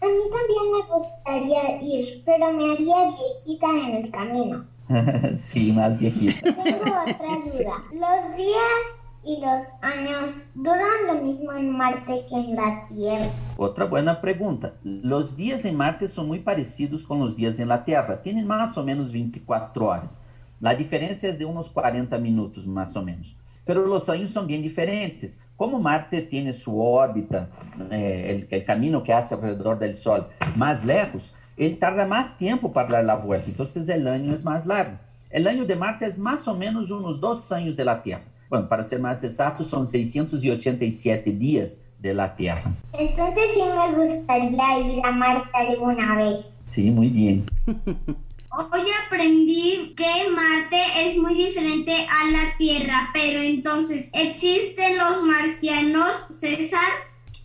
A 0.00 0.06
mí 0.06 0.22
también 0.30 0.72
me 0.72 0.94
gustaría 0.94 1.82
ir, 1.82 2.22
pero 2.24 2.52
me 2.52 2.72
haría 2.72 3.08
viejita 3.08 3.88
en 3.88 3.94
el 3.96 4.10
camino. 4.10 4.66
sí, 5.36 5.72
más 5.72 5.98
viejita. 5.98 6.40
Tengo 6.40 6.78
otra 6.82 7.14
duda. 7.14 7.84
Los 7.90 8.36
días 8.36 9.03
y 9.26 9.40
los 9.40 9.62
años 9.80 10.50
duran 10.54 11.06
lo 11.06 11.22
mismo 11.22 11.52
en 11.52 11.70
Marte 11.76 12.24
que 12.28 12.36
en 12.36 12.54
la 12.54 12.84
Tierra? 12.86 13.30
Otra 13.56 13.86
buena 13.86 14.20
pregunta. 14.20 14.74
Los 14.82 15.36
días 15.36 15.64
en 15.64 15.76
Marte 15.76 16.08
son 16.08 16.28
muy 16.28 16.40
parecidos 16.40 17.04
con 17.04 17.18
los 17.20 17.36
días 17.36 17.58
en 17.58 17.68
la 17.68 17.84
Tierra. 17.84 18.22
Tienen 18.22 18.46
más 18.46 18.76
o 18.76 18.84
menos 18.84 19.12
24 19.12 19.86
horas. 19.86 20.20
La 20.60 20.74
diferencia 20.74 21.28
es 21.28 21.38
de 21.38 21.44
unos 21.44 21.70
40 21.70 22.18
minutos 22.18 22.66
más 22.66 22.94
o 22.96 23.02
menos. 23.02 23.36
Pero 23.64 23.86
los 23.86 24.08
años 24.10 24.30
son 24.30 24.46
bien 24.46 24.62
diferentes. 24.62 25.38
Como 25.56 25.80
Marte 25.80 26.20
tiene 26.22 26.52
su 26.52 26.78
órbita, 26.78 27.48
eh, 27.90 28.46
el, 28.50 28.58
el, 28.58 28.64
camino 28.64 29.02
que 29.02 29.12
hace 29.12 29.34
alrededor 29.34 29.78
del 29.78 29.96
Sol, 29.96 30.28
más 30.56 30.84
lejos, 30.84 31.34
él 31.56 31.78
tarda 31.78 32.06
más 32.06 32.36
tiempo 32.36 32.72
para 32.72 32.90
dar 32.90 33.04
la 33.04 33.16
vuelta. 33.16 33.48
Entonces 33.48 33.88
el 33.88 34.06
año 34.06 34.34
es 34.34 34.44
más 34.44 34.66
largo. 34.66 34.98
El 35.30 35.48
año 35.48 35.64
de 35.64 35.76
Marte 35.76 36.04
es 36.04 36.18
más 36.18 36.46
o 36.46 36.54
menos 36.54 36.90
unos 36.90 37.20
dos 37.20 37.50
años 37.52 37.76
de 37.76 37.84
la 37.86 38.02
Tierra. 38.02 38.24
Bueno, 38.54 38.68
para 38.68 38.84
ser 38.84 39.00
más 39.00 39.24
exactos, 39.24 39.66
son 39.66 39.84
687 39.84 41.32
días 41.32 41.80
de 41.98 42.14
la 42.14 42.36
Tierra. 42.36 42.72
Entonces 42.92 43.46
sí 43.52 43.62
me 43.64 44.04
gustaría 44.04 44.78
ir 44.78 45.04
a 45.04 45.10
Marte 45.10 45.50
alguna 45.58 46.14
vez. 46.14 46.62
Sí, 46.64 46.88
muy 46.88 47.08
bien. 47.08 47.44
Hoy 47.66 48.82
aprendí 49.08 49.92
que 49.96 50.30
Marte 50.30 50.76
es 50.98 51.16
muy 51.18 51.34
diferente 51.34 52.06
a 52.08 52.30
la 52.30 52.56
Tierra, 52.56 53.10
pero 53.12 53.42
entonces, 53.42 54.12
¿existen 54.14 54.98
los 54.98 55.24
marcianos, 55.24 56.14
César? 56.30 56.78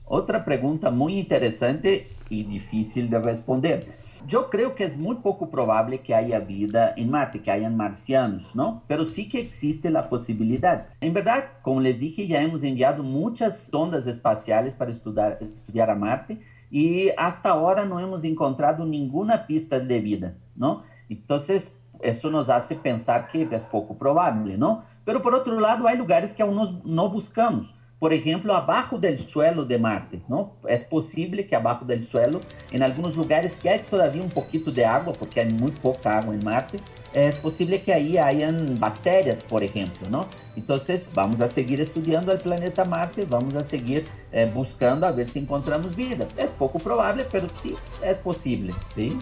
Otra 0.06 0.46
pregunta 0.46 0.92
muy 0.92 1.18
interesante 1.18 2.08
y 2.30 2.44
difícil 2.44 3.10
de 3.10 3.18
responder. 3.18 3.98
Yo 4.28 4.50
creo 4.50 4.76
que 4.76 4.84
es 4.84 4.98
muy 4.98 5.18
poco 5.18 5.50
probable 5.50 6.02
que 6.02 6.14
haya 6.14 6.40
vida 6.40 6.94
en 6.96 7.10
Marte, 7.10 7.42
que 7.42 7.52
hayan 7.52 7.78
marcianos, 7.78 8.56
¿no? 8.56 8.84
Pero 8.88 9.06
sí 9.06 9.30
que 9.30 9.40
existe 9.40 9.90
la 9.90 10.10
posibilidad. 10.10 10.88
En 11.02 11.14
verdad, 11.14 11.46
como 11.62 11.80
les 11.80 12.00
dije, 12.00 12.28
ya 12.28 12.42
hemos 12.42 12.64
enviado 12.64 13.02
muchas 13.02 13.58
sondas 13.72 14.08
espaciales 14.08 14.76
para 14.76 14.92
estudiar, 14.92 15.40
estudiar 15.42 15.90
a 15.90 15.96
Marte 15.96 16.42
y 16.70 17.10
hasta 17.18 17.50
ahora 17.50 17.86
no 17.86 18.00
hemos 18.00 18.24
encontrado 18.24 18.86
ninguna 18.86 19.48
pista 19.48 19.80
de 19.80 20.00
vida, 20.02 20.36
¿no? 20.56 20.84
Entonces, 21.10 21.80
eso 22.02 22.30
nos 22.30 22.50
hace 22.50 22.76
pensar 22.76 23.28
que 23.28 23.48
es 23.52 23.66
poco 23.66 23.98
probable, 23.98 24.58
¿no? 24.58 24.84
Pero 25.06 25.22
por 25.22 25.34
otro 25.34 25.60
lado, 25.60 25.88
hay 25.88 25.98
lugares 25.98 26.34
que 26.34 26.44
aún 26.44 26.82
no 26.84 27.10
buscamos. 27.10 27.74
Por 28.00 28.14
ejemplo, 28.14 28.56
abajo 28.56 28.98
del 28.98 29.20
suelo 29.20 29.66
de 29.66 29.78
Marte, 29.78 30.22
¿no? 30.30 30.54
Es 30.68 30.86
posible 30.86 31.48
que 31.48 31.56
abajo 31.56 31.86
del 31.86 32.02
suelo, 32.02 32.40
en 32.72 32.82
algunos 32.82 33.18
lugares 33.18 33.58
que 33.58 33.70
hay 33.70 33.80
todavía 33.80 34.22
un 34.22 34.30
poquito 34.30 34.72
de 34.72 34.86
agua, 34.86 35.14
porque 35.14 35.42
hay 35.42 35.50
muy 35.50 35.72
poca 35.72 36.18
agua 36.18 36.34
en 36.34 36.44
Marte, 36.44 36.80
es 37.14 37.38
posible 37.38 37.82
que 37.82 37.94
ahí 37.94 38.18
hayan 38.18 38.80
bacterias, 38.80 39.42
por 39.42 39.64
ejemplo, 39.64 40.08
¿no? 40.10 40.28
Entonces, 40.56 41.08
vamos 41.14 41.42
a 41.42 41.50
seguir 41.50 41.82
estudiando 41.82 42.32
el 42.32 42.38
planeta 42.38 42.86
Marte, 42.86 43.26
vamos 43.26 43.56
a 43.56 43.64
seguir 43.64 44.06
eh, 44.32 44.50
buscando 44.54 45.06
a 45.06 45.12
ver 45.12 45.30
si 45.30 45.40
encontramos 45.40 45.96
vida. 45.96 46.28
Es 46.38 46.52
poco 46.52 46.80
probable, 46.80 47.26
pero 47.30 47.48
sí 47.62 47.76
es 48.04 48.20
posible, 48.20 48.74
¿sí? 48.96 49.18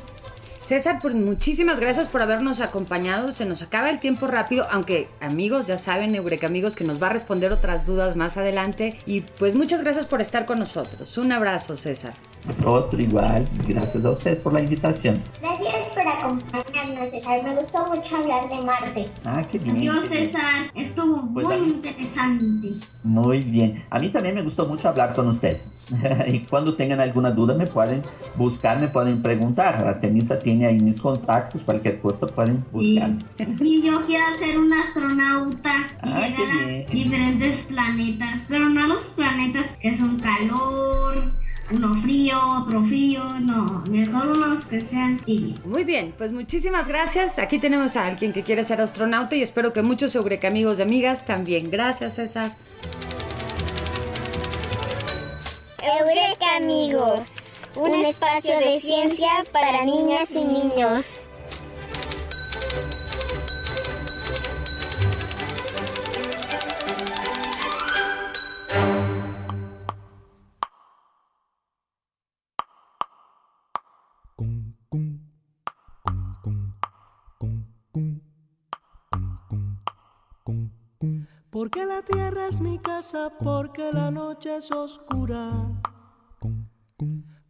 César, 0.67 0.99
pues 1.01 1.15
muchísimas 1.15 1.79
gracias 1.79 2.09
por 2.09 2.21
habernos 2.21 2.59
acompañado. 2.59 3.31
Se 3.31 3.45
nos 3.45 3.61
acaba 3.61 3.89
el 3.89 4.01
tiempo 4.01 4.27
rápido, 4.27 4.67
aunque 4.69 5.07
amigos, 5.21 5.65
ya 5.65 5.77
saben, 5.77 6.13
Eureka 6.13 6.47
amigos, 6.47 6.75
que 6.75 6.83
nos 6.83 7.01
va 7.01 7.07
a 7.07 7.11
responder 7.11 7.53
otras 7.53 7.85
dudas 7.85 8.17
más 8.17 8.35
adelante. 8.35 8.99
Y 9.05 9.21
pues 9.21 9.55
muchas 9.55 9.81
gracias 9.81 10.05
por 10.05 10.19
estar 10.19 10.45
con 10.45 10.59
nosotros. 10.59 11.17
Un 11.17 11.31
abrazo, 11.31 11.77
César. 11.77 12.15
Otro 12.65 13.01
igual. 13.01 13.47
Gracias 13.65 14.03
a 14.03 14.09
ustedes 14.09 14.39
por 14.39 14.51
la 14.51 14.59
invitación. 14.59 15.23
Gracias 15.41 15.85
por 15.93 16.05
acompañarnos, 16.05 17.11
César. 17.11 17.43
Me 17.43 17.55
gustó 17.55 17.87
mucho 17.87 18.17
hablar 18.17 18.49
de 18.49 18.61
Marte. 18.65 19.05
Ah, 19.23 19.41
qué 19.49 19.59
bien. 19.59 19.77
Adiós, 19.77 20.03
César. 20.03 20.69
Estuvo 20.75 21.29
pues 21.33 21.47
muy 21.47 21.55
interesante. 21.55 22.73
Muy 23.03 23.41
bien. 23.41 23.85
A 23.89 23.99
mí 23.99 24.09
también 24.09 24.35
me 24.35 24.41
gustó 24.41 24.67
mucho 24.67 24.89
hablar 24.89 25.13
con 25.13 25.29
ustedes. 25.29 25.69
y 26.27 26.41
cuando 26.41 26.75
tengan 26.75 26.99
alguna 26.99 27.31
duda 27.31 27.53
me 27.53 27.67
pueden 27.67 28.01
buscar, 28.35 28.81
me 28.81 28.89
pueden 28.89 29.21
preguntar. 29.21 29.75
Artemisa 29.87 30.37
tiene 30.37 30.56
ahí 30.65 30.79
mis 30.79 31.01
contactos, 31.01 31.63
cualquier 31.63 31.99
cosa 31.99 32.27
pueden 32.27 32.63
buscar. 32.71 33.11
Y 33.59 33.81
yo 33.81 34.05
quiero 34.05 34.25
ser 34.35 34.57
un 34.57 34.71
astronauta 34.71 35.87
y 36.03 36.09
ah, 36.09 36.27
llegar 36.27 36.51
a 36.51 36.93
diferentes 36.93 37.65
planetas, 37.67 38.41
pero 38.47 38.69
no 38.69 38.87
los 38.87 39.03
planetas 39.05 39.77
que 39.77 39.95
son 39.95 40.19
calor, 40.19 41.31
uno 41.71 41.95
frío, 42.01 42.37
otro 42.61 42.83
frío, 42.85 43.23
no, 43.39 43.83
mejor 43.89 44.29
unos 44.37 44.65
que 44.65 44.79
sean 44.79 45.17
tibios. 45.17 45.63
Muy 45.65 45.83
bien, 45.83 46.13
pues 46.17 46.31
muchísimas 46.31 46.87
gracias. 46.87 47.39
Aquí 47.39 47.59
tenemos 47.59 47.95
a 47.95 48.07
alguien 48.07 48.31
que 48.33 48.43
quiere 48.43 48.63
ser 48.63 48.81
astronauta 48.81 49.35
y 49.35 49.41
espero 49.41 49.73
que 49.73 49.81
muchos 49.81 50.15
Eureka 50.15 50.47
amigos 50.47 50.79
y 50.79 50.83
amigas 50.83 51.25
también. 51.25 51.69
Gracias, 51.69 52.15
César. 52.15 52.55
Eureka 55.87 56.57
amigos, 56.57 57.63
un 57.75 57.93
espacio 58.03 58.59
de 58.59 58.77
ciencias 58.77 59.51
para 59.53 59.85
niñas 59.85 60.31
y 60.31 60.43
niños. 60.43 61.29
Porque 81.49 81.85
la 81.85 82.03
tierra 82.03 82.47
es 82.47 82.59
mi 82.59 82.77
casa, 82.77 83.31
porque 83.41 83.91
la 83.91 84.11
noche 84.11 84.57
es 84.57 84.69
oscura. 84.71 85.76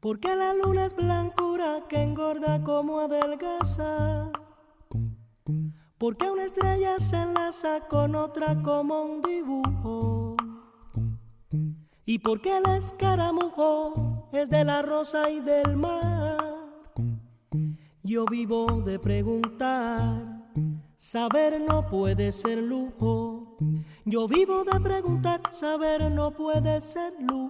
Porque 0.07 0.33
la 0.37 0.53
luna 0.53 0.85
es 0.85 0.95
blancura 0.95 1.83
que 1.89 2.01
engorda 2.01 2.63
como 2.63 3.01
adelgaza. 3.01 4.31
¿Por 5.97 6.15
qué 6.15 6.31
una 6.31 6.45
estrella 6.45 6.97
se 6.97 7.17
enlaza 7.17 7.81
con 7.89 8.15
otra 8.15 8.55
como 8.63 9.01
un 9.03 9.19
dibujo? 9.19 10.37
¿Y 12.05 12.19
por 12.19 12.39
qué 12.39 12.55
el 12.55 12.65
escaramujo 12.77 14.29
es 14.31 14.49
de 14.49 14.63
la 14.63 14.81
rosa 14.81 15.29
y 15.29 15.41
del 15.41 15.75
mar? 15.75 16.37
Yo 18.01 18.23
vivo 18.27 18.65
de 18.85 18.99
preguntar, 18.99 20.53
saber 20.95 21.59
no 21.59 21.85
puede 21.85 22.31
ser 22.31 22.59
lujo. 22.59 23.57
Yo 24.05 24.25
vivo 24.29 24.63
de 24.63 24.79
preguntar, 24.79 25.41
saber 25.51 26.09
no 26.09 26.31
puede 26.31 26.79
ser 26.79 27.13
lujo. 27.19 27.46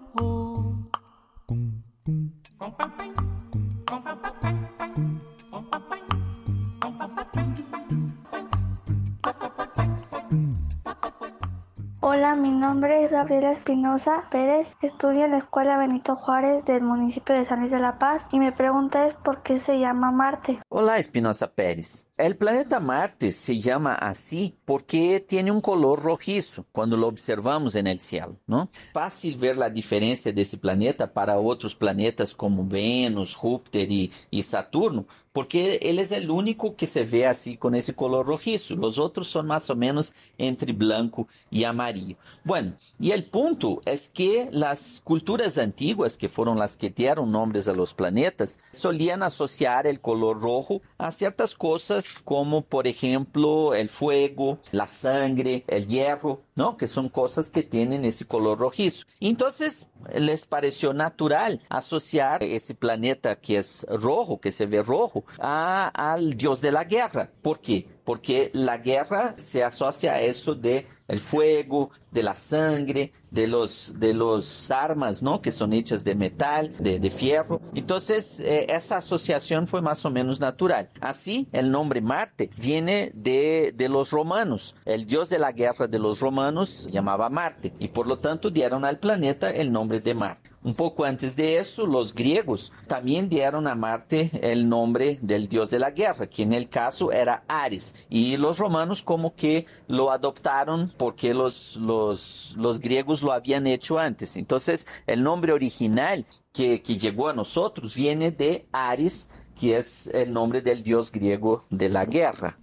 Mi 12.36 12.52
nombre 12.52 13.06
es 13.06 13.12
Gabriela 13.12 13.54
Espinosa 13.54 14.28
Pérez, 14.30 14.74
estudio 14.82 15.24
en 15.24 15.32
la 15.32 15.38
Escuela 15.38 15.78
Benito 15.78 16.16
Juárez 16.18 16.66
del 16.66 16.84
municipio 16.84 17.34
de 17.34 17.46
San 17.46 17.62
Luis 17.62 17.72
de 17.72 17.80
la 17.80 18.00
Paz 18.00 18.28
y 18.34 18.40
mi 18.40 18.52
pregunta 18.52 19.08
es 19.08 19.14
¿por 19.14 19.44
qué 19.44 19.60
se 19.60 19.80
llama 19.80 20.12
Marte? 20.12 20.60
Hola 20.68 20.98
Espinosa 20.98 21.50
Pérez. 21.50 22.06
El 22.18 22.36
planeta 22.36 22.82
Marte 22.82 23.32
se 23.32 23.60
llama 23.60 23.94
así 23.94 24.58
porque 24.66 25.24
tiene 25.26 25.52
un 25.52 25.62
color 25.62 26.04
rojizo 26.04 26.66
cuando 26.72 26.98
lo 26.98 27.08
observamos 27.08 27.76
en 27.76 27.88
el 27.88 28.00
cielo, 28.00 28.36
¿no? 28.46 28.70
Fácil 28.92 29.38
ver 29.38 29.56
la 29.56 29.70
diferencia 29.70 30.34
de 30.34 30.42
ese 30.42 30.58
planeta 30.58 31.14
para 31.14 31.40
otros 31.40 31.76
planetas 31.76 32.34
como 32.34 32.66
Venus, 32.66 33.36
Júpiter 33.36 33.88
y 33.90 34.44
Saturno, 34.44 35.06
porque 35.38 35.78
él 35.84 36.00
es 36.00 36.12
el 36.12 36.32
único 36.32 36.76
que 36.76 36.88
se 36.88 37.04
ve 37.04 37.28
así 37.28 37.58
con 37.58 37.76
ese 37.76 37.94
color 37.94 38.26
rojizo. 38.26 38.76
Los 38.76 38.98
otros 38.98 39.28
son 39.28 39.46
más 39.46 39.70
o 39.70 39.76
menos 39.76 40.16
entre 40.40 40.74
blanco 40.74 41.28
y 41.52 41.64
amarillo. 41.64 42.18
Bueno, 42.44 42.74
y 43.00 43.12
el 43.12 43.24
punto 43.26 43.84
es 43.86 44.10
que 44.10 44.50
las 44.52 45.00
culturas 45.04 45.60
antiguas, 45.60 46.18
que 46.18 46.28
fueron 46.28 46.58
las 46.58 46.76
que 46.76 46.90
dieron 46.90 47.32
nombres 47.32 47.68
a 47.68 47.74
los 47.74 47.94
planetas, 47.94 48.58
solían 48.72 49.22
asociar 49.22 49.86
el 49.86 50.02
color 50.02 50.42
rojo 50.42 50.82
a 50.98 51.12
ciertas 51.12 51.54
cosas 51.54 52.16
como 52.24 52.64
por 52.64 52.88
ejemplo 52.88 53.76
el 53.76 53.90
fuego, 53.90 54.58
la 54.72 54.88
sangre, 54.88 55.64
el 55.68 55.86
hierro, 55.86 56.42
¿no? 56.56 56.78
Que 56.78 56.88
son 56.88 57.10
cosas 57.10 57.52
que 57.52 57.62
tienen 57.62 58.06
ese 58.06 58.26
color 58.26 58.58
rojizo. 58.58 59.06
Entonces 59.20 59.92
les 60.16 60.46
pareció 60.46 60.94
natural 60.94 61.62
asociar 61.70 62.42
ese 62.42 62.74
planeta 62.74 63.36
que 63.36 63.60
es 63.60 63.86
rojo, 63.88 64.40
que 64.42 64.52
se 64.52 64.66
ve 64.66 64.82
rojo, 64.82 65.24
a, 65.40 65.88
al 65.88 66.36
dios 66.36 66.62
de 66.62 66.72
la 66.72 66.84
guerra. 66.84 67.30
¿Por 67.42 67.60
qué? 67.60 67.97
Porque 68.08 68.52
la 68.54 68.78
guerra 68.78 69.34
se 69.36 69.66
asocia 69.66 70.14
a 70.14 70.22
eso 70.22 70.56
de 70.56 70.88
el 71.10 71.20
fuego, 71.20 71.92
de 72.12 72.24
la 72.24 72.36
sangre, 72.36 73.12
de 73.32 73.48
los, 73.48 74.00
de 74.00 74.14
los 74.14 74.72
armas, 74.72 75.22
¿no? 75.22 75.42
Que 75.42 75.52
son 75.52 75.74
hechas 75.74 76.04
de 76.04 76.16
metal, 76.16 76.74
de, 76.80 77.00
de 77.00 77.12
fierro. 77.12 77.62
Entonces, 77.74 78.40
eh, 78.40 78.68
esa 78.70 78.98
asociación 78.98 79.68
fue 79.68 79.82
más 79.82 80.04
o 80.06 80.10
menos 80.10 80.40
natural. 80.40 80.90
Así, 81.02 81.48
el 81.52 81.72
nombre 81.72 82.02
Marte 82.02 82.50
viene 82.58 83.12
de, 83.14 83.74
de 83.76 83.90
los 83.90 84.12
romanos. 84.12 84.76
El 84.86 85.06
dios 85.06 85.30
de 85.30 85.40
la 85.40 85.52
guerra 85.52 85.88
de 85.88 86.00
los 86.00 86.20
romanos 86.20 86.88
llamaba 86.92 87.30
Marte 87.30 87.74
y 87.80 87.90
por 87.90 88.08
lo 88.08 88.20
tanto 88.20 88.50
dieron 88.50 88.86
al 88.86 89.00
planeta 89.00 89.50
el 89.50 89.72
nombre 89.72 90.00
de 90.00 90.14
Marte. 90.14 90.50
Un 90.64 90.76
poco 90.76 91.06
antes 91.06 91.38
de 91.38 91.60
eso, 91.60 91.86
los 91.86 92.14
griegos 92.14 92.74
también 92.88 93.30
dieron 93.30 93.68
a 93.68 93.76
Marte 93.76 94.32
el 94.42 94.68
nombre 94.68 95.18
del 95.22 95.48
dios 95.48 95.70
de 95.70 95.80
la 95.80 95.92
guerra, 95.92 96.28
que 96.28 96.44
en 96.44 96.52
el 96.52 96.68
caso 96.68 97.12
era 97.14 97.44
Ares. 97.48 97.96
Y 98.10 98.38
los 98.38 98.60
romanos 98.60 99.04
como 99.04 99.36
que 99.36 99.66
lo 99.88 100.12
adoptaron 100.12 100.94
porque 100.98 101.34
los, 101.34 101.76
los, 101.78 102.56
los 102.58 102.80
griegos 102.80 103.22
lo 103.22 103.32
habían 103.32 103.68
hecho 103.68 104.00
antes. 104.00 104.38
Entonces, 104.38 104.88
el 105.06 105.24
nombre 105.24 105.54
original 105.54 106.26
que, 106.54 106.82
que 106.82 106.98
llegó 106.98 107.30
a 107.30 107.34
nosotros 107.34 107.96
viene 107.96 108.32
de 108.32 108.68
Ares, 108.72 109.30
que 109.60 109.78
es 109.78 110.08
el 110.08 110.34
nombre 110.34 110.62
del 110.62 110.84
dios 110.84 111.12
griego 111.12 111.66
de 111.70 111.90
la 111.90 112.06
guerra. 112.06 112.58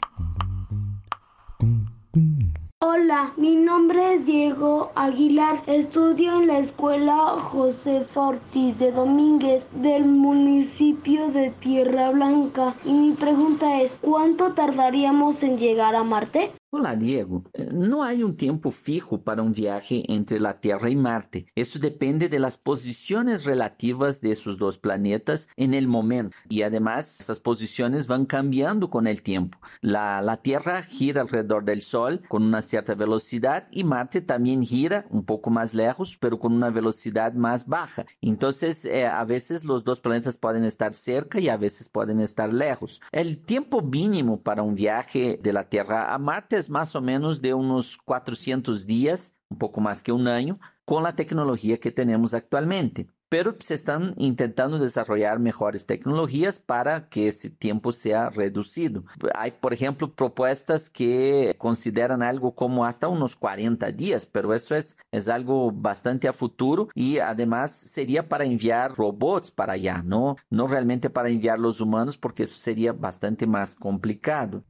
Hola, 2.87 3.33
mi 3.39 3.57
nombre 3.57 4.13
es 4.13 4.27
Diego 4.27 4.93
Aguilar. 4.95 5.63
Estudio 5.67 6.39
en 6.39 6.49
la 6.49 6.59
escuela 6.59 7.17
José 7.41 8.07
Ortiz 8.15 8.79
de 8.79 8.93
Domínguez 8.93 9.69
del 9.73 10.05
municipio 10.05 11.31
de 11.31 11.49
Tierra 11.49 12.11
Blanca. 12.11 12.75
Y 12.85 12.93
mi 12.93 13.13
pregunta 13.13 13.81
es, 13.81 13.97
¿cuánto 14.03 14.53
tardaríamos 14.53 15.43
en 15.43 15.57
llegar 15.57 15.97
a 15.97 16.03
Marte? 16.03 16.53
Olá, 16.77 16.97
Diego. 16.97 17.45
Não 17.73 18.03
há 18.03 18.11
um 18.15 18.33
tempo 18.33 18.69
fijo 18.73 19.17
para 19.17 19.41
um 19.41 19.53
viaje 19.53 20.03
entre 20.09 20.45
a 20.45 20.53
Terra 20.53 20.91
e 20.91 20.97
Marte. 20.97 21.47
Isso 21.55 21.79
depende 21.79 22.29
de 22.29 22.41
las 22.41 22.57
posiciones 22.57 23.45
relativas 23.45 24.21
de 24.21 24.33
esos 24.33 24.59
dos 24.59 24.77
planetas 24.77 25.49
en 25.57 25.73
el 25.73 25.87
momento. 25.87 26.37
Y 26.51 26.63
además, 26.63 27.21
esas 27.21 27.39
posiciones 27.39 28.09
van 28.09 28.27
cambiando 28.27 28.91
con 28.91 29.07
el 29.07 29.23
tiempo. 29.23 29.57
La, 29.83 30.21
la 30.21 30.37
Tierra 30.37 30.83
gira 30.83 31.21
alrededor 31.21 31.65
del 31.65 31.81
Sol 31.81 32.23
con 32.29 32.43
una 32.43 32.61
cierta 32.61 32.97
velocidad 32.97 33.69
y 33.71 33.85
Marte 33.85 34.21
también 34.21 34.65
gira 34.65 35.07
un 35.11 35.25
poco 35.25 35.51
más 35.51 35.75
lejos, 35.75 36.17
pero 36.19 36.41
con 36.41 36.53
una 36.53 36.71
velocidad 36.71 37.35
más 37.35 37.69
baja. 37.69 38.05
Entonces, 38.21 38.85
eh, 38.85 39.07
a 39.07 39.25
veces 39.25 39.65
los 39.65 39.85
dos 39.85 40.01
planetas 40.01 40.39
pueden 40.39 40.65
estar 40.65 40.93
cerca 40.93 41.39
y 41.39 41.49
a 41.49 41.57
veces 41.57 41.89
pueden 41.89 42.21
estar 42.21 42.53
lejos. 42.53 43.01
El 43.13 43.39
tiempo 43.39 43.81
mínimo 43.81 44.41
para 44.41 44.65
un 44.65 44.75
viaje 44.75 45.39
de 45.41 45.53
la 45.53 45.69
Tierra 45.69 46.13
a 46.13 46.19
Marte 46.19 46.64
más 46.71 46.95
o 46.97 47.01
menos 47.01 47.41
de 47.41 47.55
unos 47.55 47.97
400 47.97 48.87
días, 48.87 49.37
un 49.49 49.59
poco 49.59 49.81
más 49.81 50.03
que 50.03 50.13
un 50.13 50.29
año, 50.29 50.59
con 50.85 51.03
la 51.03 51.17
tecnología 51.17 51.79
que 51.79 51.91
tenemos 51.91 52.35
actualmente. 52.35 53.09
Pero 53.31 53.57
se 53.59 53.75
están 53.75 54.15
intentando 54.17 54.79
desarrollar 54.79 55.41
mejores 55.41 55.87
tecnologías 55.87 56.61
para 56.61 57.09
que 57.09 57.27
ese 57.27 57.51
tiempo 57.51 57.91
sea 57.91 58.31
reducido. 58.31 59.05
Hay, 59.35 59.53
por 59.53 59.73
ejemplo, 59.73 60.13
propuestas 60.13 60.89
que 60.89 61.57
consideran 61.59 62.23
algo 62.23 62.55
como 62.55 62.85
hasta 62.85 63.09
unos 63.09 63.35
40 63.35 63.91
días, 63.91 64.27
pero 64.27 64.55
eso 64.55 64.77
es, 64.77 64.99
es 65.11 65.29
algo 65.29 65.73
bastante 65.73 66.29
a 66.29 66.33
futuro 66.33 66.89
y 66.95 67.19
además 67.19 67.73
sería 67.73 68.29
para 68.29 68.45
enviar 68.45 68.95
robots 68.95 69.51
para 69.51 69.73
allá, 69.73 70.03
no, 70.05 70.37
no 70.51 70.69
realmente 70.69 71.11
para 71.11 71.29
enviar 71.29 71.59
los 71.59 71.81
humanos 71.81 72.17
porque 72.19 72.45
eso 72.45 72.57
sería 72.57 72.93
bastante 72.93 73.47
más 73.49 73.75
complicado. 73.75 74.63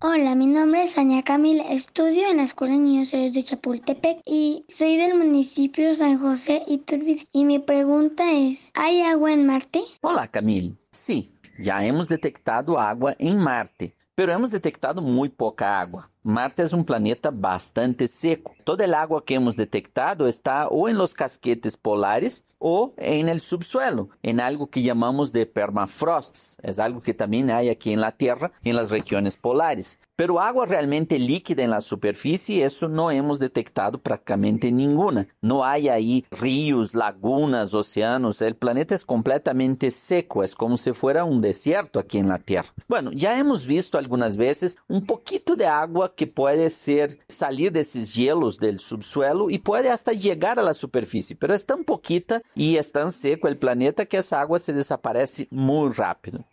Hola, 0.00 0.36
mi 0.36 0.46
nombre 0.46 0.84
es 0.84 0.96
Ania 0.96 1.24
Camil, 1.24 1.60
estudio 1.60 2.28
en 2.30 2.36
la 2.36 2.44
Escuela 2.44 2.74
de 2.74 2.78
Niños 2.78 3.12
Héroes 3.12 3.34
de 3.34 3.42
Chapultepec 3.42 4.20
y 4.24 4.64
soy 4.68 4.96
del 4.96 5.18
municipio 5.18 5.92
San 5.92 6.20
José 6.20 6.62
Iturbide. 6.68 7.26
Y 7.32 7.44
mi 7.44 7.58
pregunta 7.58 8.30
es, 8.30 8.70
¿hay 8.74 9.02
agua 9.02 9.32
en 9.32 9.44
Marte? 9.44 9.82
Hola, 10.00 10.28
Camille. 10.28 10.76
Sí, 10.92 11.34
ya 11.58 11.84
hemos 11.84 12.06
detectado 12.06 12.78
agua 12.78 13.16
en 13.18 13.38
Marte, 13.38 13.96
pero 14.14 14.30
hemos 14.30 14.52
detectado 14.52 15.02
muy 15.02 15.30
poca 15.30 15.80
agua. 15.80 16.12
Marte 16.28 16.62
es 16.62 16.74
un 16.74 16.84
planeta 16.84 17.30
bastante 17.32 18.06
seco. 18.06 18.54
Toda 18.62 18.84
el 18.84 18.92
agua 18.92 19.24
que 19.24 19.36
hemos 19.36 19.56
detectado 19.56 20.28
está 20.28 20.68
o 20.68 20.86
en 20.86 20.98
los 20.98 21.14
casquetes 21.14 21.78
polares 21.78 22.44
o 22.58 22.92
en 22.96 23.28
el 23.28 23.40
subsuelo, 23.40 24.10
en 24.22 24.40
algo 24.40 24.68
que 24.68 24.82
llamamos 24.82 25.32
de 25.32 25.46
permafrost. 25.46 26.58
Es 26.62 26.78
algo 26.78 27.00
que 27.00 27.14
también 27.14 27.50
hay 27.50 27.68
aquí 27.68 27.92
en 27.92 28.00
la 28.00 28.12
Tierra, 28.12 28.52
en 28.62 28.76
las 28.76 28.90
regiones 28.90 29.36
polares. 29.36 30.00
Pero 30.16 30.40
agua 30.40 30.66
realmente 30.66 31.18
líquida 31.18 31.62
en 31.62 31.70
la 31.70 31.80
superficie, 31.80 32.64
eso 32.64 32.88
no 32.88 33.12
hemos 33.12 33.38
detectado 33.38 33.98
prácticamente 33.98 34.72
ninguna. 34.72 35.28
No 35.40 35.64
hay 35.64 35.88
ahí 35.88 36.26
ríos, 36.32 36.94
lagunas, 36.94 37.72
océanos. 37.72 38.42
El 38.42 38.56
planeta 38.56 38.96
es 38.96 39.04
completamente 39.04 39.92
seco, 39.92 40.42
es 40.42 40.56
como 40.56 40.76
si 40.76 40.92
fuera 40.92 41.24
un 41.24 41.40
desierto 41.40 42.00
aquí 42.00 42.18
en 42.18 42.28
la 42.28 42.40
Tierra. 42.40 42.68
Bueno, 42.88 43.12
ya 43.12 43.38
hemos 43.38 43.64
visto 43.64 43.96
algunas 43.96 44.36
veces 44.36 44.78
un 44.88 45.06
poquito 45.06 45.54
de 45.54 45.66
agua 45.66 46.12
que 46.18 46.26
puede 46.26 46.68
ser 46.68 47.20
salir 47.28 47.70
de 47.70 47.80
esos 47.80 48.12
hielos 48.12 48.58
del 48.58 48.80
subsuelo 48.80 49.50
y 49.50 49.58
puede 49.58 49.88
hasta 49.88 50.12
llegar 50.12 50.58
a 50.58 50.62
la 50.62 50.74
superficie, 50.74 51.36
pero 51.36 51.54
es 51.54 51.64
tan 51.64 51.84
poquita 51.84 52.42
y 52.56 52.76
es 52.76 52.92
seco 53.12 53.46
el 53.46 53.56
planeta 53.56 54.04
que 54.04 54.18
esa 54.18 54.40
agua 54.40 54.58
se 54.58 54.72
desaparece 54.72 55.46
muy 55.52 55.92
rápido. 55.92 56.44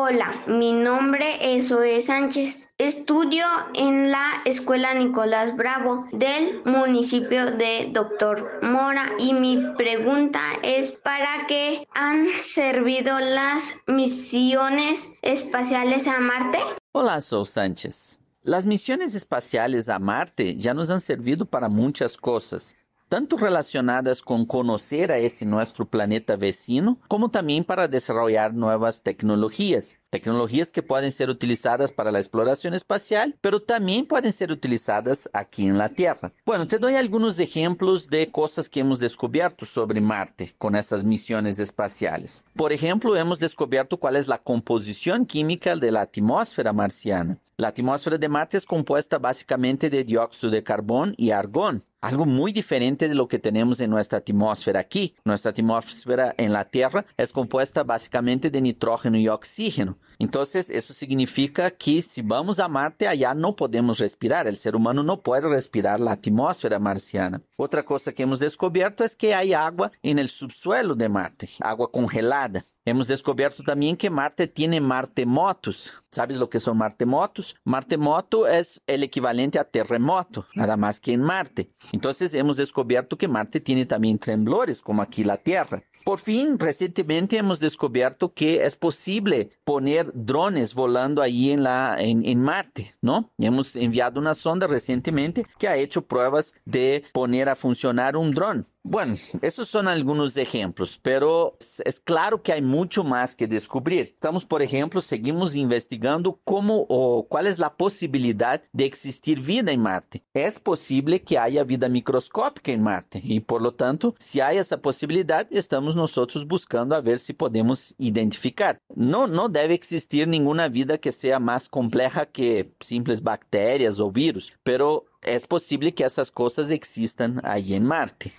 Hola, 0.00 0.32
mi 0.46 0.72
nombre 0.72 1.38
es 1.40 1.70
Zoe 1.70 2.00
Sánchez. 2.00 2.70
Estudio 2.78 3.44
en 3.74 4.12
la 4.12 4.42
Escuela 4.44 4.94
Nicolás 4.94 5.56
Bravo 5.56 6.06
del 6.12 6.62
municipio 6.64 7.50
de 7.50 7.90
Doctor 7.92 8.60
Mora 8.62 9.10
y 9.18 9.34
mi 9.34 9.60
pregunta 9.76 10.40
es 10.62 10.92
¿para 10.92 11.46
qué 11.48 11.84
han 11.94 12.28
servido 12.28 13.18
las 13.18 13.74
misiones 13.88 15.10
espaciales 15.22 16.06
a 16.06 16.20
Marte? 16.20 16.58
Hola, 16.92 17.20
Zoe 17.20 17.44
Sánchez. 17.44 18.20
Las 18.42 18.66
misiones 18.66 19.16
espaciales 19.16 19.88
a 19.88 19.98
Marte 19.98 20.54
ya 20.54 20.74
nos 20.74 20.90
han 20.90 21.00
servido 21.00 21.44
para 21.44 21.68
muchas 21.68 22.16
cosas. 22.16 22.76
Tanto 23.08 23.36
relacionadas 23.36 24.22
con 24.22 24.46
conocer 24.46 25.10
a 25.12 25.18
ese 25.18 25.46
nuestro 25.46 25.86
planeta 25.86 26.36
vecino, 26.36 26.98
como 27.08 27.30
también 27.30 27.64
para 27.64 27.88
desarrollar 27.88 28.54
nuevas 28.54 29.02
tecnologías. 29.02 30.00
Tecnologías 30.10 30.72
que 30.72 30.82
pueden 30.82 31.10
ser 31.10 31.28
utilizadas 31.30 31.92
para 31.92 32.12
la 32.12 32.18
exploración 32.18 32.74
espacial, 32.74 33.36
pero 33.40 33.60
también 33.60 34.06
pueden 34.06 34.32
ser 34.32 34.50
utilizadas 34.52 35.28
aquí 35.32 35.66
en 35.66 35.78
la 35.78 35.90
Tierra. 35.90 36.32
Bueno, 36.46 36.66
te 36.66 36.78
doy 36.78 36.94
algunos 36.94 37.38
ejemplos 37.38 38.08
de 38.08 38.30
cosas 38.30 38.68
que 38.68 38.80
hemos 38.80 39.00
descubierto 39.00 39.66
sobre 39.66 40.00
Marte 40.00 40.54
con 40.58 40.76
estas 40.76 41.04
misiones 41.04 41.58
espaciales. 41.58 42.44
Por 42.54 42.72
ejemplo, 42.72 43.16
hemos 43.16 43.38
descubierto 43.38 43.98
cuál 43.98 44.16
es 44.16 44.28
la 44.28 44.38
composición 44.38 45.26
química 45.26 45.76
de 45.76 45.92
la 45.92 46.02
atmósfera 46.02 46.72
marciana. 46.72 47.38
La 47.60 47.68
atmósfera 47.68 48.18
de 48.18 48.28
Marte 48.28 48.56
es 48.56 48.64
compuesta 48.64 49.18
básicamente 49.18 49.90
de 49.90 50.04
dióxido 50.04 50.48
de 50.48 50.62
carbón 50.62 51.14
y 51.16 51.32
argón, 51.32 51.84
algo 52.00 52.24
muy 52.24 52.52
diferente 52.52 53.08
de 53.08 53.16
lo 53.16 53.26
que 53.26 53.40
tenemos 53.40 53.80
en 53.80 53.90
nuestra 53.90 54.18
atmósfera 54.18 54.78
aquí. 54.78 55.16
Nuestra 55.24 55.50
atmósfera 55.50 56.32
en 56.38 56.52
la 56.52 56.66
Tierra 56.66 57.04
es 57.16 57.32
compuesta 57.32 57.82
básicamente 57.82 58.50
de 58.50 58.60
nitrógeno 58.60 59.18
y 59.18 59.26
oxígeno. 59.26 59.98
Entonces, 60.18 60.68
eso 60.68 60.94
significa 60.94 61.70
que 61.70 62.02
si 62.02 62.22
vamos 62.22 62.58
a 62.58 62.68
Marte, 62.68 63.06
allá 63.06 63.34
no 63.34 63.54
podemos 63.54 63.98
respirar. 63.98 64.48
El 64.48 64.56
ser 64.56 64.74
humano 64.74 65.02
no 65.02 65.20
puede 65.22 65.48
respirar 65.48 66.00
la 66.00 66.12
atmósfera 66.12 66.78
marciana. 66.78 67.40
Otra 67.56 67.84
cosa 67.84 68.12
que 68.12 68.24
hemos 68.24 68.40
descubierto 68.40 69.04
es 69.04 69.14
que 69.14 69.34
hay 69.34 69.52
agua 69.52 69.92
en 70.02 70.18
el 70.18 70.28
subsuelo 70.28 70.94
de 70.94 71.08
Marte, 71.08 71.50
agua 71.60 71.90
congelada. 71.90 72.64
Hemos 72.88 73.06
descubierto 73.06 73.62
también 73.62 73.98
que 73.98 74.08
Marte 74.08 74.48
tiene 74.48 74.80
martemotos. 74.80 75.92
¿Sabes 76.10 76.38
lo 76.38 76.48
que 76.48 76.58
son 76.58 76.78
martemotos? 76.78 77.54
Martemoto 77.62 78.48
es 78.48 78.80
el 78.86 79.02
equivalente 79.02 79.58
a 79.58 79.64
terremoto, 79.64 80.46
nada 80.54 80.78
más 80.78 80.98
que 80.98 81.12
en 81.12 81.20
Marte. 81.20 81.70
Entonces 81.92 82.32
hemos 82.32 82.56
descubierto 82.56 83.18
que 83.18 83.28
Marte 83.28 83.60
tiene 83.60 83.84
también 83.84 84.18
temblores, 84.18 84.80
como 84.80 85.02
aquí 85.02 85.22
la 85.22 85.36
Tierra. 85.36 85.82
Por 86.04 86.18
fin, 86.18 86.58
recientemente 86.58 87.36
hemos 87.36 87.60
descubierto 87.60 88.32
que 88.32 88.64
es 88.64 88.76
posible 88.76 89.50
poner 89.64 90.10
drones 90.14 90.74
volando 90.74 91.22
ahí 91.22 91.50
en, 91.50 91.62
la, 91.62 91.96
en, 92.00 92.24
en 92.24 92.40
Marte, 92.40 92.94
¿no? 93.00 93.30
Hemos 93.38 93.76
enviado 93.76 94.20
una 94.20 94.34
sonda 94.34 94.66
recientemente 94.66 95.46
que 95.58 95.68
ha 95.68 95.76
hecho 95.76 96.06
pruebas 96.06 96.54
de 96.64 97.04
poner 97.12 97.48
a 97.48 97.56
funcionar 97.56 98.16
un 98.16 98.32
dron. 98.32 98.66
Bueno, 98.84 99.16
esos 99.42 99.68
son 99.68 99.86
algunos 99.86 100.36
ejemplos, 100.36 100.98
pero 101.02 101.58
es 101.84 102.00
claro 102.00 102.42
que 102.42 102.52
hay 102.52 102.62
mucho 102.62 103.04
más 103.04 103.36
que 103.36 103.46
descubrir. 103.46 104.12
Estamos, 104.14 104.46
por 104.46 104.62
ejemplo, 104.62 105.02
seguimos 105.02 105.54
investigando 105.56 106.40
cómo 106.44 106.86
o 106.88 107.26
cuál 107.28 107.48
es 107.48 107.58
la 107.58 107.76
posibilidad 107.76 108.62
de 108.72 108.86
existir 108.86 109.40
vida 109.42 109.72
en 109.72 109.82
Marte. 109.82 110.22
Es 110.32 110.58
posible 110.58 111.20
que 111.22 111.38
haya 111.38 111.64
vida 111.64 111.88
microscópica 111.88 112.72
en 112.72 112.82
Marte 112.82 113.20
y, 113.22 113.40
por 113.40 113.60
lo 113.60 113.74
tanto, 113.74 114.14
si 114.18 114.40
hay 114.40 114.56
esa 114.56 114.80
posibilidad, 114.80 115.46
estamos 115.50 115.94
nosotros 115.94 116.46
buscando 116.46 116.94
a 116.94 117.02
ver 117.02 117.18
si 117.18 117.34
podemos 117.34 117.94
identificar. 117.98 118.80
No, 118.94 119.26
no 119.26 119.50
debe 119.50 119.74
existir 119.74 120.26
ninguna 120.26 120.68
vida 120.68 120.96
que 120.96 121.12
sea 121.12 121.38
más 121.38 121.68
compleja 121.68 122.26
que 122.26 122.72
simples 122.80 123.22
bacterias 123.22 124.00
o 124.00 124.10
virus, 124.10 124.54
pero 124.62 125.04
es 125.22 125.46
posible 125.46 125.94
que 125.94 126.04
esas 126.04 126.30
cosas 126.30 126.70
existan 126.70 127.40
ahí 127.44 127.74
en 127.74 127.84
Marte. 127.84 128.34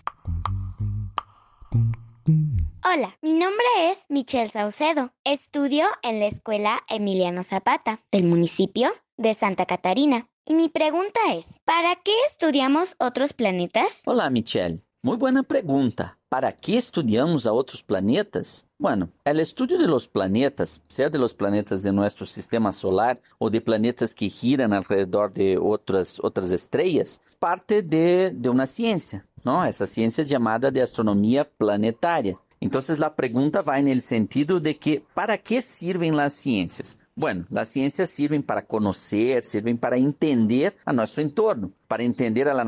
Hola, 2.84 3.18
mi 3.22 3.34
nombre 3.34 3.66
es 3.90 4.06
Michelle 4.10 4.50
Saucedo. 4.50 5.14
Estudio 5.24 5.86
en 6.02 6.20
la 6.20 6.28
escuela 6.28 6.82
Emiliano 6.88 7.44
Zapata 7.44 8.02
del 8.12 8.24
municipio 8.24 8.92
de 9.18 9.34
Santa 9.34 9.66
Catarina. 9.66 10.30
Y 10.46 10.54
mi 10.54 10.70
pregunta 10.70 11.20
es, 11.34 11.60
¿para 11.66 11.96
qué 11.98 12.14
estudiamos 12.28 12.96
otros 13.00 13.34
planetas? 13.34 14.02
Hola, 14.06 14.30
Michelle. 14.30 14.82
Muy 15.02 15.16
buena 15.16 15.44
pregunta. 15.44 16.18
¿Para 16.28 16.52
qué 16.52 16.76
estudiamos 16.76 17.46
a 17.46 17.54
otros 17.54 17.82
planetas? 17.82 18.68
Bueno, 18.78 19.08
el 19.24 19.40
estudio 19.40 19.78
de 19.78 19.88
los 19.88 20.10
planetas, 20.10 20.82
sea 20.90 21.10
de 21.10 21.18
los 21.18 21.34
planetas 21.34 21.82
de 21.82 21.94
nuestro 21.94 22.26
sistema 22.26 22.74
solar 22.74 23.22
o 23.38 23.50
de 23.50 23.62
planetas 23.62 24.14
que 24.14 24.28
giran 24.28 24.74
alrededor 24.74 25.32
de 25.32 25.58
otras, 25.58 26.20
otras 26.22 26.52
estrellas, 26.52 27.22
parte 27.40 27.82
de, 27.82 28.34
de 28.36 28.50
una 28.50 28.68
ciencia, 28.68 29.26
¿no? 29.46 29.64
Esa 29.64 29.88
ciencia 29.88 30.22
es 30.22 30.28
llamada 30.28 30.70
de 30.70 30.82
astronomía 30.82 31.50
planetaria. 31.50 32.38
Entonces 32.60 33.00
la 33.00 33.16
pregunta 33.16 33.62
va 33.62 33.80
en 33.80 33.88
el 33.88 34.02
sentido 34.02 34.60
de 34.60 34.76
que 34.76 35.02
¿para 35.14 35.38
qué 35.38 35.62
sirven 35.62 36.18
las 36.18 36.34
ciencias? 36.34 37.00
Bueno, 37.16 37.46
las 37.50 37.70
ciencias 37.70 38.10
sirven 38.10 38.44
para 38.44 38.66
conocer, 38.66 39.46
sirven 39.46 39.78
para 39.78 39.96
entender 39.96 40.76
a 40.84 40.92
nuestro 40.92 41.22
entorno, 41.22 41.72
para 41.88 42.04
entender 42.04 42.50
a 42.50 42.54
la 42.54 42.66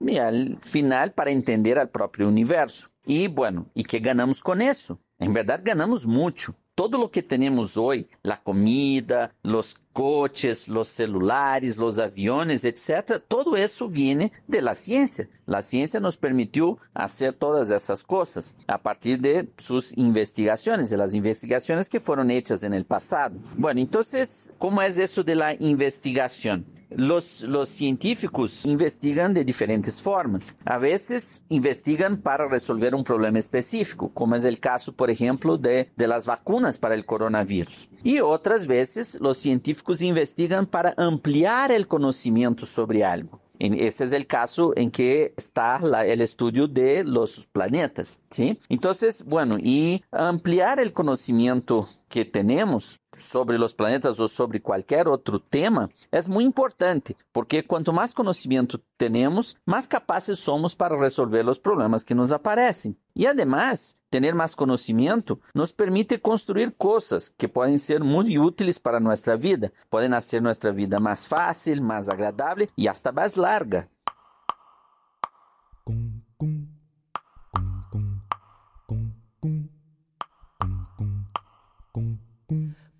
y 0.00 0.18
al 0.18 0.58
final 0.60 1.12
para 1.12 1.30
entender 1.30 1.78
al 1.78 1.90
propio 1.90 2.28
universo. 2.28 2.88
Y 3.04 3.28
bueno, 3.28 3.66
¿y 3.74 3.84
qué 3.84 4.00
ganamos 4.00 4.40
con 4.40 4.62
eso? 4.62 5.00
En 5.18 5.32
verdad 5.32 5.60
ganamos 5.64 6.06
mucho. 6.06 6.54
todo 6.74 6.96
lo 6.96 7.10
que 7.10 7.24
tenemos 7.24 7.76
hoy, 7.76 8.08
la 8.22 8.40
comida, 8.40 9.34
los 9.42 9.80
coches, 9.98 10.68
los 10.68 10.86
celulares, 10.86 11.76
los 11.76 11.98
aviones, 11.98 12.62
etc., 12.62 13.20
todo 13.26 13.56
eso 13.56 13.88
viene 13.88 14.30
de 14.46 14.62
la 14.62 14.76
ciencia. 14.76 15.28
La 15.44 15.60
ciencia 15.60 15.98
nos 15.98 16.16
permitió 16.16 16.78
hacer 16.94 17.32
todas 17.32 17.72
esas 17.72 18.04
cosas 18.04 18.54
a 18.68 18.78
partir 18.78 19.18
de 19.18 19.48
sus 19.56 19.98
investigaciones, 19.98 20.88
de 20.88 20.98
las 20.98 21.14
investigaciones 21.14 21.88
que 21.88 21.98
fueron 21.98 22.30
hechas 22.30 22.62
en 22.62 22.74
el 22.74 22.84
pasado. 22.84 23.40
Bueno, 23.56 23.80
entonces, 23.80 24.52
¿cómo 24.58 24.82
es 24.82 24.98
eso 24.98 25.24
de 25.24 25.34
la 25.34 25.54
investigación? 25.54 26.64
Los, 26.90 27.44
científicos 27.66 28.64
investigan 28.64 29.34
de 29.34 29.44
diferentes 29.44 30.00
formas. 30.00 30.56
A 30.64 30.78
veces 30.78 31.42
investigan 31.48 32.18
para 32.18 32.46
resolver 32.46 32.94
un 32.94 33.04
problema 33.04 33.38
específico, 33.38 34.10
como 34.14 34.36
es 34.36 34.44
el 34.44 34.60
caso, 34.60 34.92
por 34.92 35.10
ejemplo, 35.10 35.58
de 35.58 35.90
las 35.96 36.24
vacunas 36.24 36.78
para 36.78 36.94
el 36.94 37.04
coronavirus. 37.04 37.88
Y 38.02 38.20
otras 38.20 38.66
veces 38.66 39.18
los 39.20 39.38
científicos 39.38 40.00
investigan 40.00 40.66
para 40.66 40.94
ampliar 40.96 41.72
el 41.72 41.86
conocimiento 41.88 42.66
sobre 42.66 43.04
algo. 43.04 43.40
Ese 43.58 44.04
es 44.04 44.12
el 44.12 44.28
caso 44.28 44.72
en 44.76 44.90
que 44.90 45.34
está 45.36 45.80
el 46.06 46.20
estudio 46.20 46.68
de 46.68 47.02
los 47.02 47.46
planetas, 47.46 48.20
¿sí? 48.30 48.60
Entonces, 48.68 49.24
bueno, 49.24 49.58
y 49.58 50.04
ampliar 50.12 50.78
el 50.78 50.92
conocimiento 50.92 51.88
que 52.08 52.24
tenemos 52.24 53.00
sobre 53.18 53.58
los 53.58 53.74
planetas 53.74 54.18
o 54.20 54.28
sobre 54.28 54.62
cualquier 54.62 55.08
otro 55.08 55.40
tema 55.40 55.90
es 56.10 56.28
muy 56.28 56.44
importante, 56.44 57.16
porque 57.32 57.64
cuanto 57.64 57.92
más 57.92 58.14
conocimiento 58.14 58.80
tenemos, 58.96 59.56
más 59.64 59.88
capaces 59.88 60.38
somos 60.38 60.74
para 60.74 60.96
resolver 60.96 61.44
los 61.44 61.58
problemas 61.58 62.04
que 62.04 62.14
nos 62.14 62.32
aparecen. 62.32 62.98
Y 63.14 63.26
además, 63.26 63.98
tener 64.10 64.34
más 64.34 64.54
conocimiento 64.54 65.40
nos 65.54 65.72
permite 65.72 66.20
construir 66.20 66.74
cosas 66.76 67.30
que 67.30 67.48
pueden 67.48 67.78
ser 67.78 68.02
muy 68.02 68.38
útiles 68.38 68.78
para 68.78 69.00
nuestra 69.00 69.36
vida, 69.36 69.72
pueden 69.90 70.14
hacer 70.14 70.42
nuestra 70.42 70.70
vida 70.70 70.98
más 70.98 71.26
fácil, 71.26 71.82
más 71.82 72.08
agradable 72.08 72.70
y 72.76 72.86
hasta 72.86 73.12
más 73.12 73.36
larga. 73.36 73.88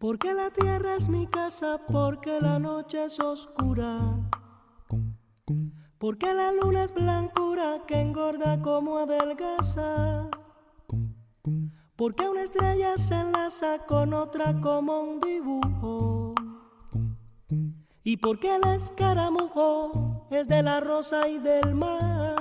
Porque 0.08 0.32
la 0.32 0.48
tierra 0.48 0.96
es 0.96 1.06
mi 1.06 1.26
casa, 1.26 1.82
porque 1.86 2.40
la 2.40 2.58
noche 2.58 3.04
es 3.04 3.20
oscura. 3.20 4.16
Porque 5.98 6.32
la 6.32 6.50
luna 6.50 6.84
es 6.84 6.94
blancura 6.94 7.82
que 7.86 8.00
engorda 8.00 8.58
como 8.62 8.96
adelgaza. 8.96 10.30
Porque 11.94 12.26
una 12.26 12.42
estrella 12.44 12.96
se 12.96 13.16
enlaza 13.16 13.84
con 13.84 14.14
otra 14.14 14.58
como 14.62 14.98
un 14.98 15.20
dibujo. 15.20 16.34
Y 18.02 18.16
porque 18.16 18.56
el 18.56 18.66
escaramujo 18.66 20.26
es 20.30 20.48
de 20.48 20.62
la 20.62 20.80
rosa 20.80 21.28
y 21.28 21.38
del 21.38 21.74
mar. 21.74 22.34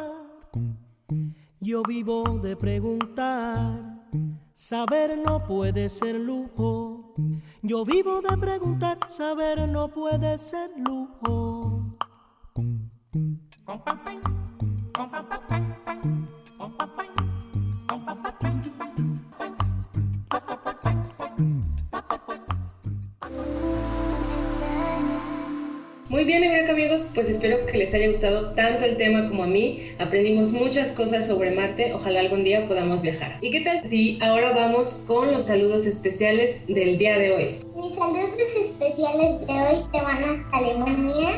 Yo 1.60 1.84
vivo 1.84 2.24
de 2.42 2.56
preguntar. 2.56 4.06
Saber 4.54 5.20
no 5.20 5.44
puede 5.44 5.90
ser 5.90 6.16
lujo. 6.16 6.97
Yo 7.62 7.86
vivo 7.86 8.22
de 8.22 8.38
preguntar. 8.38 8.98
Saber 9.10 9.68
no 9.68 9.90
puede 9.90 10.38
ser 10.38 10.72
lujo. 10.78 11.98
Bien, 26.28 26.44
amigos, 26.70 27.12
pues 27.16 27.30
espero 27.30 27.66
que 27.66 27.78
les 27.78 27.94
haya 27.94 28.10
gustado 28.10 28.54
tanto 28.54 28.84
el 28.84 28.98
tema 28.98 29.30
como 29.30 29.44
a 29.44 29.48
mí. 29.48 29.94
Aprendimos 29.98 30.52
muchas 30.52 30.92
cosas 30.92 31.26
sobre 31.26 31.52
Marte, 31.52 31.94
ojalá 31.94 32.20
algún 32.20 32.44
día 32.44 32.68
podamos 32.68 33.02
viajar. 33.02 33.38
¿Y 33.40 33.50
qué 33.50 33.62
tal 33.62 33.80
si 33.88 34.20
ahora 34.22 34.52
vamos 34.52 35.06
con 35.08 35.32
los 35.32 35.46
saludos 35.46 35.86
especiales 35.86 36.68
del 36.68 36.98
día 36.98 37.18
de 37.18 37.34
hoy? 37.34 37.66
Mis 37.78 37.96
saludos 37.96 38.36
especiales 38.60 39.48
de 39.48 39.54
hoy 39.54 39.86
se 39.90 40.02
van 40.02 40.22
hasta 40.22 40.58
Alemania 40.58 41.30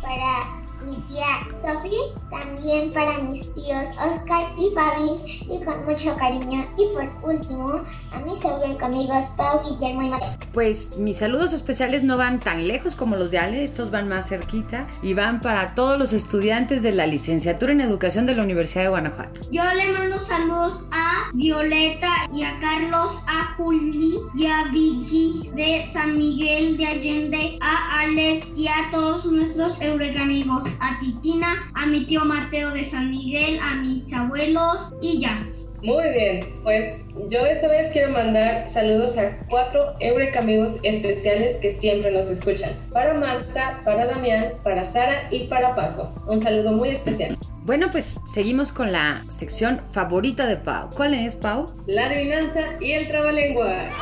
para 0.00 0.64
mi 0.86 0.94
tía 1.08 1.26
Sofía, 1.50 1.98
también 2.30 2.92
para 2.92 3.18
mis 3.18 3.52
tíos 3.52 3.88
Oscar 4.06 4.52
y 4.56 4.74
Fabi, 4.74 5.20
y 5.50 5.64
con 5.64 5.84
mucho 5.84 6.14
cariño. 6.16 6.64
Y 6.76 6.94
por 6.94 7.34
último, 7.34 7.80
a 8.12 8.20
mis 8.20 8.44
amigos 8.80 9.24
Pau, 9.36 9.60
Guillermo 9.64 10.02
y 10.02 10.10
Mateo. 10.10 10.28
Pues 10.52 10.96
mis 10.98 11.18
saludos 11.18 11.52
especiales 11.52 12.04
no 12.04 12.16
van 12.16 12.40
tan 12.40 12.66
lejos 12.66 12.94
como 12.94 13.16
los 13.16 13.30
de 13.30 13.38
Ale, 13.38 13.64
estos 13.64 13.90
van 13.90 14.08
más 14.08 14.28
cerquita 14.28 14.86
y 15.02 15.14
van 15.14 15.40
para 15.40 15.74
todos 15.74 15.98
los 15.98 16.12
estudiantes 16.12 16.82
de 16.82 16.92
la 16.92 17.06
licenciatura 17.06 17.72
en 17.72 17.80
educación 17.80 18.26
de 18.26 18.34
la 18.34 18.42
Universidad 18.42 18.82
de 18.84 18.88
Guanajuato. 18.88 19.40
Yo 19.50 19.62
le 19.74 19.92
mando 19.92 20.18
saludos 20.18 20.86
a 20.92 21.30
Violeta 21.34 22.10
y 22.34 22.42
a 22.42 22.58
Carlos, 22.60 23.22
a 23.26 23.54
Juli 23.56 24.16
y 24.34 24.46
a 24.46 24.64
Vicky 24.72 25.50
de 25.54 25.84
San 25.90 26.16
Miguel 26.16 26.76
de 26.76 26.86
Allende, 26.86 27.58
a 27.60 28.00
Alex 28.00 28.48
y 28.56 28.68
a 28.68 28.90
todos 28.90 29.26
nuestros 29.26 29.80
Eureka 29.80 30.22
amigos, 30.22 30.64
a 30.80 30.98
Titina, 30.98 31.70
a 31.74 31.86
mi 31.86 32.04
tío 32.04 32.15
Mateo 32.24 32.70
de 32.70 32.84
San 32.84 33.10
Miguel, 33.10 33.58
a 33.60 33.76
mis 33.76 34.12
abuelos 34.12 34.94
y 35.00 35.20
ya. 35.20 35.46
Muy 35.82 36.08
bien, 36.08 36.40
pues 36.62 37.02
yo 37.28 37.44
esta 37.44 37.68
vez 37.68 37.90
quiero 37.92 38.10
mandar 38.10 38.68
saludos 38.68 39.18
a 39.18 39.38
cuatro 39.48 39.94
Eureka 40.00 40.40
amigos 40.40 40.80
especiales 40.82 41.56
que 41.56 41.74
siempre 41.74 42.10
nos 42.10 42.30
escuchan. 42.30 42.70
Para 42.92 43.14
Marta, 43.14 43.82
para 43.84 44.06
Damián, 44.06 44.54
para 44.64 44.86
Sara 44.86 45.28
y 45.30 45.44
para 45.44 45.74
Paco. 45.74 46.12
Un 46.26 46.40
saludo 46.40 46.72
muy 46.72 46.88
especial. 46.88 47.36
Bueno, 47.62 47.90
pues 47.90 48.16
seguimos 48.24 48.72
con 48.72 48.92
la 48.92 49.24
sección 49.28 49.82
favorita 49.92 50.46
de 50.46 50.56
Pau. 50.56 50.88
¿Cuál 50.96 51.14
es, 51.14 51.34
Pau? 51.34 51.72
La 51.86 52.06
adivinanza 52.06 52.62
y 52.80 52.92
el 52.92 53.08
trabalenguas. 53.08 53.94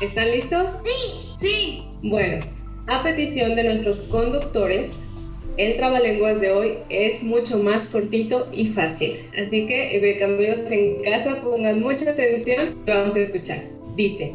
¿Están 0.00 0.30
listos? 0.30 0.78
Sí, 0.84 1.32
sí. 1.36 1.88
Bueno, 2.02 2.44
a 2.86 3.02
petición 3.02 3.56
de 3.56 3.64
nuestros 3.64 4.02
conductores, 4.04 5.00
el 5.56 5.76
trabalenguas 5.76 6.40
de 6.40 6.52
hoy 6.52 6.78
es 6.88 7.22
mucho 7.22 7.58
más 7.58 7.88
cortito 7.90 8.48
y 8.52 8.66
fácil. 8.66 9.18
Así 9.32 9.66
que, 9.66 10.24
amigos 10.24 10.70
en 10.70 11.02
casa, 11.02 11.40
pongan 11.42 11.80
mucha 11.80 12.10
atención 12.10 12.82
y 12.86 12.90
vamos 12.90 13.16
a 13.16 13.20
escuchar. 13.20 13.62
Dice, 13.96 14.34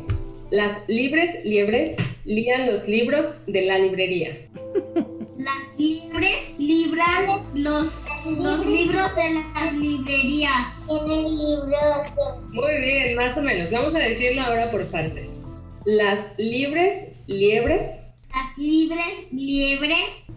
las 0.50 0.88
libres 0.90 1.46
liebres 1.46 1.96
lían 2.26 2.68
los 2.68 2.88
libros 2.88 3.46
de 3.48 3.62
la 3.62 3.80
librería. 3.80 4.38
Las 5.42 5.76
libres 5.76 6.54
libran 6.60 7.42
los, 7.56 8.06
los 8.38 8.64
libros 8.64 9.16
de 9.16 9.34
las 9.34 9.74
librerías. 9.74 10.86
Tienen 10.88 11.24
libros. 11.24 12.52
Muy 12.52 12.78
bien, 12.78 13.16
más 13.16 13.36
o 13.36 13.42
menos. 13.42 13.72
Vamos 13.72 13.96
a 13.96 14.00
decirlo 14.00 14.44
ahora 14.44 14.70
por 14.70 14.86
partes. 14.86 15.48
Las 15.84 16.38
libres 16.38 17.14
liebres. 17.26 18.11
Las 18.34 18.58
libres 18.58 19.32
liebres. 19.32 20.32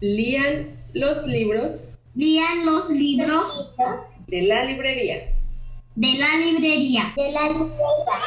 Lían 0.00 0.82
los 0.94 1.26
libros. 1.26 1.98
Lían 2.14 2.64
los 2.64 2.88
libros. 2.88 3.76
De 4.26 4.42
la 4.42 4.64
librería. 4.64 5.34
De 5.94 6.14
la 6.14 6.36
librería. 6.36 7.12
De 7.16 7.32
la 7.32 7.48
librería. 7.48 8.20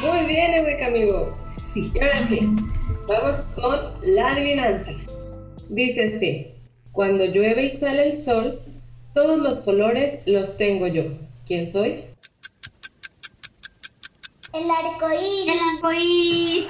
Muy 0.00 0.26
bien, 0.26 0.54
Eureka 0.54 0.86
amigos. 0.86 1.44
Sí, 1.64 1.92
ahora 2.00 2.26
sí. 2.26 2.40
Vamos 3.06 3.38
con 3.54 3.92
la 4.02 4.32
adivinanza. 4.32 4.92
Dice 5.68 6.12
así, 6.14 6.48
cuando 6.90 7.24
llueve 7.26 7.66
y 7.66 7.70
sale 7.70 8.10
el 8.10 8.16
sol, 8.16 8.60
todos 9.14 9.38
los 9.38 9.60
colores 9.60 10.22
los 10.26 10.56
tengo 10.56 10.88
yo. 10.88 11.04
¿Quién 11.46 11.68
soy? 11.68 12.11
El 14.54 14.70
arcoíris. 14.70 15.46
El 15.46 15.58
arcoíris. 15.76 16.68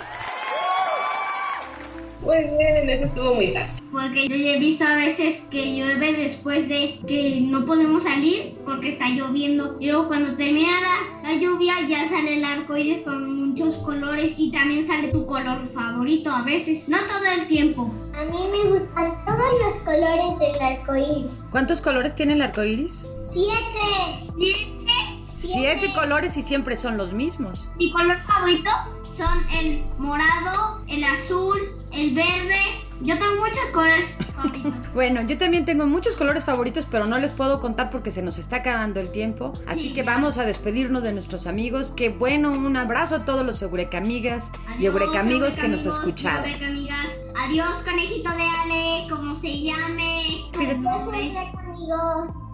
Muy 2.21 2.37
bien, 2.37 2.89
eso 2.89 3.07
estuvo 3.07 3.35
muy 3.35 3.49
fácil. 3.49 3.85
Porque 3.91 4.29
yo 4.29 4.37
ya 4.37 4.53
he 4.53 4.59
visto 4.61 4.85
a 4.85 4.95
veces 4.95 5.43
que 5.51 5.75
llueve 5.75 6.13
después 6.13 6.69
de 6.69 7.01
que 7.09 7.41
no 7.41 7.67
podemos 7.67 8.05
salir 8.05 8.57
porque 8.65 8.91
está 8.91 9.09
lloviendo. 9.09 9.77
Y 9.81 9.89
luego 9.89 10.07
cuando 10.07 10.37
termina 10.37 10.71
la, 10.81 11.31
la 11.31 11.35
lluvia 11.35 11.75
ya 11.89 12.09
sale 12.09 12.37
el 12.37 12.45
arco 12.45 12.77
iris 12.77 13.03
con 13.03 13.49
muchos 13.49 13.79
colores 13.79 14.37
y 14.39 14.53
también 14.53 14.87
sale 14.87 15.09
tu 15.09 15.27
color 15.27 15.69
favorito 15.75 16.31
a 16.31 16.43
veces. 16.43 16.89
No 16.89 16.99
todo 16.99 17.25
el 17.37 17.49
tiempo. 17.49 17.93
A 18.15 18.25
mí 18.27 18.39
me 18.53 18.71
gustan 18.71 19.25
todos 19.25 19.61
los 19.65 19.75
colores 19.81 20.39
del 20.39 20.63
arco 20.63 20.95
iris. 20.95 21.33
¿Cuántos 21.51 21.81
colores 21.81 22.15
tiene 22.15 22.35
el 22.35 22.43
arco 22.43 22.63
iris? 22.63 23.05
Siete. 23.33 24.29
Siete. 24.39 24.72
Siete 25.43 25.93
colores 25.93 26.37
y 26.37 26.43
siempre 26.43 26.77
son 26.77 26.97
los 26.97 27.13
mismos. 27.15 27.69
Mi 27.77 27.91
color 27.91 28.17
favorito 28.23 28.71
son 29.11 29.45
el 29.51 29.85
morado, 29.99 30.83
el 30.87 31.03
azul, 31.03 31.59
el 31.91 32.15
verde. 32.15 32.61
Yo 33.01 33.19
tengo 33.19 33.35
muchos 33.41 33.65
colores 33.73 34.17
favoritos. 34.33 34.73
bueno, 34.95 35.23
yo 35.23 35.37
también 35.37 35.65
tengo 35.65 35.87
muchos 35.87 36.15
colores 36.15 36.45
favoritos, 36.45 36.87
pero 36.89 37.07
no 37.07 37.19
les 37.19 37.33
puedo 37.33 37.61
contar 37.61 37.91
porque 37.91 38.13
se 38.13 38.23
nos 38.23 38.39
está 38.39 38.57
acabando 38.59 39.01
el 39.01 39.11
tiempo. 39.11 39.53
Así 39.67 39.93
que 39.93 40.05
vamos 40.05 40.39
a 40.39 40.45
despedirnos 40.45 41.03
de 41.03 41.13
nuestros 41.13 41.49
amigos. 41.49 41.93
Qué 41.97 42.11
bueno, 42.11 42.53
un 42.53 42.77
abrazo 42.77 43.17
a 43.17 43.25
todos 43.25 43.45
los 43.45 43.61
Eureka 43.63 43.99
amigas 43.99 44.53
y 44.79 44.87
Eureka 44.87 45.21
amigos 45.21 45.57
que 45.57 45.67
nos 45.67 45.85
escucharon. 45.87 46.45
Adiós, 46.49 47.69
conejito 47.85 48.31
de 48.31 48.43
Ale, 48.43 49.11
como 49.11 49.35
se 49.35 49.61
llame. 49.61 50.23
Adiós. 50.55 52.52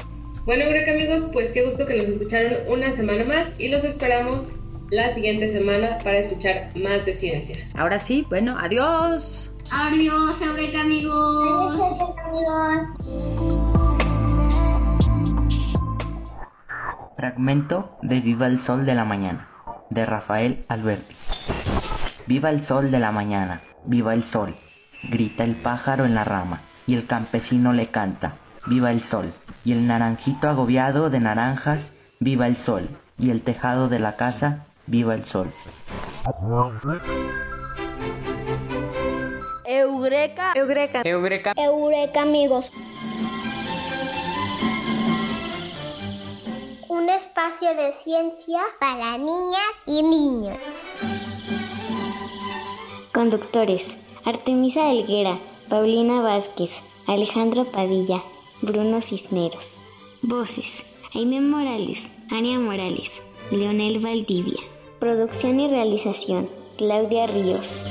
Bueno, 0.48 0.64
Eureka 0.64 0.92
amigos, 0.92 1.28
pues 1.30 1.52
qué 1.52 1.62
gusto 1.62 1.84
que 1.84 1.94
nos 1.94 2.06
escucharon 2.06 2.54
una 2.68 2.90
semana 2.90 3.22
más 3.22 3.60
y 3.60 3.68
los 3.68 3.84
esperamos 3.84 4.54
la 4.88 5.12
siguiente 5.12 5.50
semana 5.50 5.98
para 6.02 6.16
escuchar 6.16 6.70
más 6.74 7.04
de 7.04 7.12
ciencia. 7.12 7.56
Ahora 7.74 7.98
sí, 7.98 8.26
bueno, 8.30 8.56
adiós. 8.58 9.52
Adiós, 9.70 10.40
Eureka 10.40 10.80
amigos. 10.80 11.76
Adiós, 11.76 12.00
amigos. 13.04 13.58
Fragmento 17.18 17.98
de 18.00 18.20
Viva 18.20 18.46
el 18.46 18.58
Sol 18.58 18.86
de 18.86 18.94
la 18.94 19.04
Mañana, 19.04 19.50
de 19.90 20.06
Rafael 20.06 20.64
Alberti. 20.68 21.14
Viva 22.26 22.48
el 22.48 22.64
sol 22.64 22.90
de 22.90 22.98
la 22.98 23.12
mañana, 23.12 23.60
viva 23.84 24.14
el 24.14 24.22
sol, 24.22 24.54
grita 25.10 25.44
el 25.44 25.56
pájaro 25.56 26.06
en 26.06 26.14
la 26.14 26.24
rama, 26.24 26.62
y 26.86 26.94
el 26.94 27.06
campesino 27.06 27.74
le 27.74 27.88
canta, 27.88 28.36
viva 28.66 28.90
el 28.92 29.02
sol, 29.02 29.34
y 29.68 29.72
el 29.72 29.86
naranjito 29.86 30.48
agobiado 30.48 31.10
de 31.10 31.20
naranjas, 31.20 31.92
viva 32.20 32.46
el 32.46 32.56
sol, 32.56 32.88
y 33.18 33.28
el 33.28 33.42
tejado 33.42 33.90
de 33.90 33.98
la 33.98 34.16
casa, 34.16 34.64
viva 34.86 35.14
el 35.14 35.26
sol. 35.26 35.52
Eureka. 39.66 40.52
Eureka. 40.54 41.02
Eureka. 41.04 41.52
Eureka 41.54 42.22
amigos. 42.22 42.72
Un 46.88 47.10
espacio 47.10 47.74
de 47.74 47.92
ciencia 47.92 48.60
para 48.80 49.18
niñas 49.18 49.74
y 49.84 50.02
niños. 50.02 50.56
Conductores. 53.12 53.98
Artemisa 54.24 54.90
Elguera, 54.90 55.36
Paulina 55.68 56.22
Vázquez, 56.22 56.82
Alejandro 57.06 57.66
Padilla, 57.66 58.18
Bruno 58.62 59.00
Cisneros. 59.00 59.78
Voces. 60.22 60.84
Aime 61.14 61.40
Morales, 61.40 62.12
Ania 62.30 62.58
Morales, 62.58 63.22
Leonel 63.50 63.98
Valdivia. 64.00 64.60
Producción 64.98 65.60
y 65.60 65.68
realización. 65.68 66.50
Claudia 66.76 67.26
Ríos. 67.26 67.84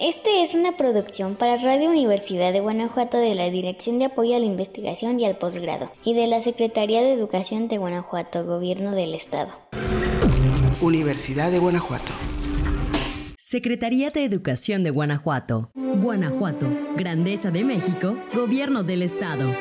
Este 0.00 0.42
es 0.42 0.54
una 0.54 0.76
producción 0.76 1.34
para 1.34 1.56
Radio 1.56 1.90
Universidad 1.90 2.52
de 2.52 2.60
Guanajuato 2.60 3.18
de 3.18 3.34
la 3.34 3.50
Dirección 3.50 3.98
de 3.98 4.06
Apoyo 4.06 4.36
a 4.36 4.38
la 4.38 4.46
Investigación 4.46 5.20
y 5.20 5.26
al 5.26 5.36
Posgrado 5.36 5.92
y 6.04 6.14
de 6.14 6.26
la 6.26 6.40
Secretaría 6.40 7.02
de 7.02 7.12
Educación 7.12 7.68
de 7.68 7.78
Guanajuato, 7.78 8.44
Gobierno 8.44 8.92
del 8.92 9.14
Estado. 9.14 9.50
Universidad 10.80 11.50
de 11.50 11.58
Guanajuato. 11.58 12.12
Secretaría 13.50 14.10
de 14.10 14.24
Educación 14.24 14.84
de 14.84 14.90
Guanajuato. 14.90 15.70
Guanajuato, 15.74 16.68
Grandeza 16.98 17.50
de 17.50 17.64
México, 17.64 18.14
Gobierno 18.34 18.82
del 18.82 19.00
Estado. 19.00 19.54